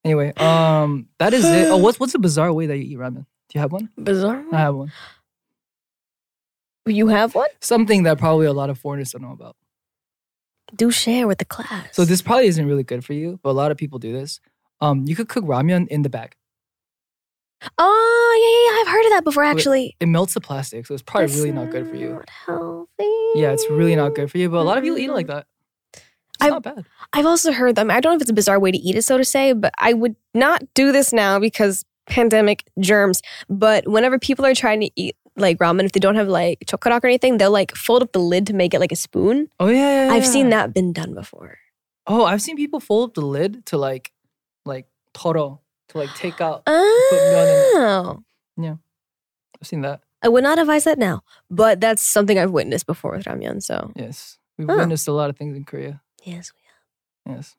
Anyway, 0.05 0.33
um, 0.37 1.07
that 1.19 1.33
is 1.33 1.43
it. 1.43 1.67
Oh, 1.67 1.77
what's 1.77 1.99
what's 1.99 2.13
a 2.15 2.19
bizarre 2.19 2.53
way 2.53 2.67
that 2.67 2.77
you 2.77 2.95
eat 2.95 2.97
ramen? 2.97 3.25
Do 3.49 3.57
you 3.57 3.61
have 3.61 3.71
one? 3.71 3.89
Bizarre. 3.97 4.43
I 4.51 4.57
have 4.57 4.75
one. 4.75 4.91
You 6.87 7.07
have 7.07 7.33
one? 7.35 7.49
Something 7.61 8.03
that 8.03 8.17
probably 8.19 8.45
a 8.45 8.53
lot 8.53 8.69
of 8.69 8.77
foreigners 8.77 9.11
don't 9.11 9.21
know 9.23 9.31
about. 9.31 9.55
Do 10.75 10.91
share 10.91 11.27
with 11.27 11.37
the 11.39 11.45
class. 11.45 11.87
So 11.93 12.05
this 12.05 12.21
probably 12.21 12.47
isn't 12.47 12.65
really 12.65 12.83
good 12.83 13.03
for 13.05 13.13
you, 13.13 13.39
but 13.43 13.51
a 13.51 13.53
lot 13.53 13.71
of 13.71 13.77
people 13.77 13.99
do 13.99 14.11
this. 14.13 14.39
Um, 14.81 15.05
you 15.07 15.15
could 15.15 15.29
cook 15.29 15.45
ramen 15.45 15.87
in 15.87 16.01
the 16.01 16.09
bag. 16.09 16.35
Oh 17.77 18.35
yeah, 18.37 18.49
yeah, 18.51 18.75
yeah. 18.75 18.81
I've 18.81 18.93
heard 18.93 19.05
of 19.05 19.11
that 19.17 19.23
before. 19.23 19.43
Actually, 19.43 19.95
It 19.99 20.07
melts 20.07 20.33
the 20.33 20.41
plastic, 20.41 20.85
so 20.85 20.93
it's 20.93 21.01
probably 21.01 21.27
That's 21.27 21.37
really 21.39 21.51
not 21.51 21.71
good 21.71 21.87
for 21.87 21.95
you. 21.95 22.09
not 22.09 22.29
Healthy. 22.29 23.31
Yeah, 23.35 23.51
it's 23.51 23.67
really 23.69 23.95
not 23.95 24.13
good 24.13 24.29
for 24.29 24.37
you, 24.37 24.49
but 24.49 24.57
a 24.57 24.63
lot 24.63 24.77
of 24.77 24.83
people 24.83 24.97
eat 24.97 25.05
it 25.09 25.13
like 25.13 25.27
that. 25.27 25.47
It's 25.93 26.03
I- 26.41 26.49
not 26.49 26.63
bad. 26.63 26.85
I've 27.13 27.25
also 27.25 27.51
heard 27.53 27.75
them. 27.75 27.89
I 27.89 27.99
don't 28.01 28.11
know 28.11 28.15
if 28.17 28.21
it's 28.21 28.29
a 28.29 28.33
bizarre 28.33 28.59
way 28.59 28.71
to 28.71 28.77
eat 28.77 28.95
it, 28.95 29.03
so 29.03 29.17
to 29.17 29.23
say, 29.25 29.53
but 29.53 29.73
I 29.79 29.93
would 29.93 30.15
not 30.33 30.61
do 30.73 30.91
this 30.91 31.13
now 31.13 31.39
because 31.39 31.85
pandemic 32.07 32.63
germs. 32.79 33.21
But 33.49 33.87
whenever 33.87 34.17
people 34.19 34.45
are 34.45 34.55
trying 34.55 34.81
to 34.81 34.89
eat 34.95 35.15
like 35.37 35.57
ramen, 35.57 35.83
if 35.85 35.91
they 35.91 35.99
don't 35.99 36.15
have 36.15 36.27
like 36.27 36.63
chocolate 36.67 37.03
or 37.03 37.07
anything, 37.07 37.37
they'll 37.37 37.51
like 37.51 37.75
fold 37.75 38.01
up 38.03 38.11
the 38.13 38.19
lid 38.19 38.47
to 38.47 38.53
make 38.53 38.73
it 38.73 38.79
like 38.79 38.91
a 38.91 38.95
spoon. 38.95 39.49
Oh 39.59 39.67
yeah, 39.67 40.07
yeah, 40.07 40.13
I've 40.13 40.25
seen 40.25 40.49
that 40.49 40.73
been 40.73 40.93
done 40.93 41.13
before. 41.13 41.57
Oh, 42.07 42.23
I've 42.25 42.41
seen 42.41 42.55
people 42.55 42.79
fold 42.79 43.09
up 43.09 43.13
the 43.15 43.25
lid 43.25 43.65
to 43.67 43.77
like, 43.77 44.11
like 44.65 44.87
toro 45.13 45.59
to 45.89 45.97
like 45.97 46.13
take 46.15 46.39
out. 46.39 46.63
Oh, 46.67 48.23
Yeah. 48.57 48.75
I've 49.61 49.67
seen 49.67 49.81
that. 49.81 50.01
I 50.21 50.27
would 50.29 50.43
not 50.43 50.57
advise 50.59 50.83
that 50.85 50.97
now, 50.97 51.23
but 51.49 51.79
that's 51.81 52.01
something 52.01 52.37
I've 52.39 52.51
witnessed 52.51 52.85
before 52.87 53.11
with 53.15 53.25
ramyun. 53.25 53.61
So 53.61 53.91
Yes, 53.95 54.37
we've 54.57 54.67
Huh. 54.67 54.75
witnessed 54.77 55.07
a 55.07 55.11
lot 55.11 55.29
of 55.29 55.37
things 55.37 55.55
in 55.57 55.63
Korea. 55.65 56.01
yes, 56.23 56.51
we 56.55 56.61
have. 57.31 57.37
Yes. 57.37 57.55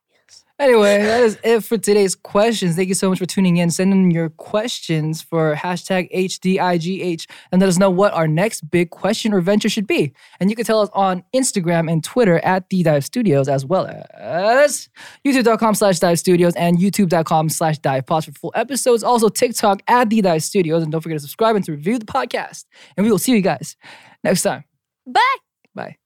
Anyway, 0.58 1.02
that 1.02 1.22
is 1.22 1.38
it 1.44 1.60
for 1.64 1.76
today's 1.76 2.14
questions. 2.14 2.76
Thank 2.76 2.88
you 2.88 2.94
so 2.94 3.10
much 3.10 3.18
for 3.18 3.26
tuning 3.26 3.58
in. 3.58 3.70
Send 3.70 3.92
in 3.92 4.10
your 4.10 4.30
questions 4.30 5.20
for 5.20 5.54
hashtag 5.54 6.10
HDIGH 6.14 7.26
and 7.52 7.60
let 7.60 7.68
us 7.68 7.78
know 7.78 7.90
what 7.90 8.14
our 8.14 8.26
next 8.26 8.62
big 8.70 8.88
question 8.88 9.34
or 9.34 9.42
venture 9.42 9.68
should 9.68 9.86
be. 9.86 10.14
And 10.40 10.48
you 10.48 10.56
can 10.56 10.64
tell 10.64 10.80
us 10.80 10.88
on 10.94 11.24
Instagram 11.34 11.92
and 11.92 12.02
Twitter 12.02 12.38
at 12.38 12.70
The 12.70 12.82
Dive 12.82 13.04
Studios, 13.04 13.48
as 13.48 13.66
well 13.66 13.86
as 14.14 14.88
youtube.com 15.26 15.74
slash 15.74 15.98
dive 15.98 16.18
studios 16.18 16.54
and 16.56 16.78
youtube.com 16.78 17.50
slash 17.50 17.78
dive 17.78 18.06
pods 18.06 18.24
for 18.24 18.32
full 18.32 18.52
episodes. 18.54 19.02
Also, 19.02 19.28
TikTok 19.28 19.82
at 19.88 20.08
The 20.08 20.22
Dive 20.22 20.42
Studios. 20.42 20.82
And 20.82 20.90
don't 20.90 21.02
forget 21.02 21.16
to 21.16 21.20
subscribe 21.20 21.56
and 21.56 21.64
to 21.66 21.72
review 21.72 21.98
the 21.98 22.06
podcast. 22.06 22.64
And 22.96 23.04
we 23.04 23.10
will 23.10 23.18
see 23.18 23.32
you 23.32 23.42
guys 23.42 23.76
next 24.24 24.42
time. 24.42 24.64
Bye. 25.06 25.20
Bye. 25.74 25.96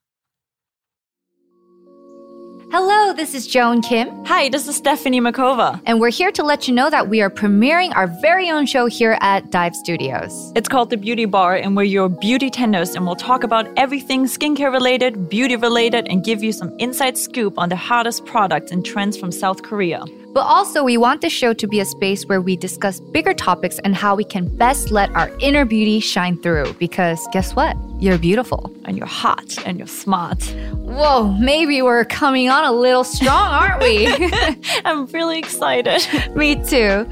Hello, 2.72 3.12
this 3.12 3.34
is 3.34 3.48
Joan 3.48 3.82
Kim, 3.82 4.24
Hi, 4.26 4.48
this 4.48 4.68
is 4.68 4.76
Stephanie 4.76 5.20
Makova. 5.20 5.80
and 5.86 5.98
we're 5.98 6.08
here 6.10 6.30
to 6.30 6.44
let 6.44 6.68
you 6.68 6.74
know 6.74 6.88
that 6.88 7.08
we 7.08 7.20
are 7.20 7.28
premiering 7.28 7.92
our 7.96 8.06
very 8.22 8.48
own 8.48 8.64
show 8.64 8.86
here 8.86 9.18
at 9.20 9.50
Dive 9.50 9.74
Studios. 9.74 10.52
It's 10.54 10.68
called 10.68 10.90
The 10.90 10.96
Beauty 10.96 11.24
Bar, 11.24 11.56
and 11.56 11.76
we're 11.76 11.82
your 11.82 12.08
beauty 12.08 12.48
tenders, 12.48 12.94
and 12.94 13.04
we'll 13.06 13.16
talk 13.16 13.42
about 13.42 13.66
everything 13.76 14.26
skincare 14.26 14.72
related, 14.72 15.28
beauty 15.28 15.56
related, 15.56 16.06
and 16.08 16.24
give 16.24 16.44
you 16.44 16.52
some 16.52 16.72
inside 16.78 17.18
scoop 17.18 17.58
on 17.58 17.70
the 17.70 17.76
hottest 17.76 18.24
products 18.24 18.70
and 18.70 18.86
trends 18.86 19.18
from 19.18 19.32
South 19.32 19.62
Korea. 19.62 20.04
But 20.32 20.42
also, 20.42 20.84
we 20.84 20.96
want 20.96 21.22
this 21.22 21.32
show 21.32 21.52
to 21.52 21.66
be 21.66 21.80
a 21.80 21.84
space 21.84 22.24
where 22.26 22.40
we 22.40 22.56
discuss 22.56 23.00
bigger 23.00 23.34
topics 23.34 23.80
and 23.80 23.96
how 23.96 24.14
we 24.14 24.22
can 24.22 24.48
best 24.56 24.90
let 24.92 25.10
our 25.10 25.30
inner 25.40 25.64
beauty 25.64 25.98
shine 25.98 26.40
through. 26.40 26.72
Because 26.74 27.26
guess 27.32 27.56
what? 27.56 27.76
You're 27.98 28.16
beautiful. 28.16 28.72
And 28.84 28.96
you're 28.96 29.06
hot 29.06 29.58
and 29.66 29.76
you're 29.78 29.88
smart. 29.88 30.42
Whoa, 30.74 31.32
maybe 31.32 31.82
we're 31.82 32.04
coming 32.04 32.48
on 32.48 32.64
a 32.64 32.72
little 32.72 33.04
strong, 33.04 33.48
aren't 33.52 33.82
we? 33.82 34.06
I'm 34.84 35.06
really 35.06 35.38
excited. 35.38 36.00
Me 36.36 36.54
too. 36.64 37.08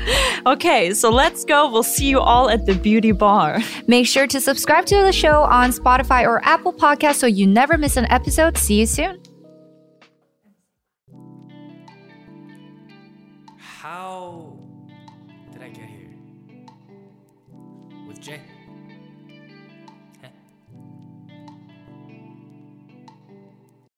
Okay, 0.47 0.95
so 0.95 1.11
let's 1.11 1.45
go. 1.45 1.71
We'll 1.71 1.83
see 1.83 2.09
you 2.09 2.21
all 2.21 2.49
at 2.49 2.67
the 2.67 2.75
Beauty 2.75 3.13
Bar. 3.13 3.61
Make 3.87 4.07
sure 4.07 4.27
to 4.29 4.41
subscribe 4.41 4.87
to 4.87 4.97
the 4.97 5.13
show 5.13 5.43
on 5.43 5.73
Spotify 5.73 6.25
or 6.25 6.45
Apple 6.45 6.73
Podcasts 6.73 7.17
so 7.17 7.27
you 7.27 7.47
never 7.47 7.77
miss 7.77 7.97
an 7.97 8.07
episode. 8.11 8.57
See 8.57 8.81
you 8.81 8.87
soon. 8.87 9.21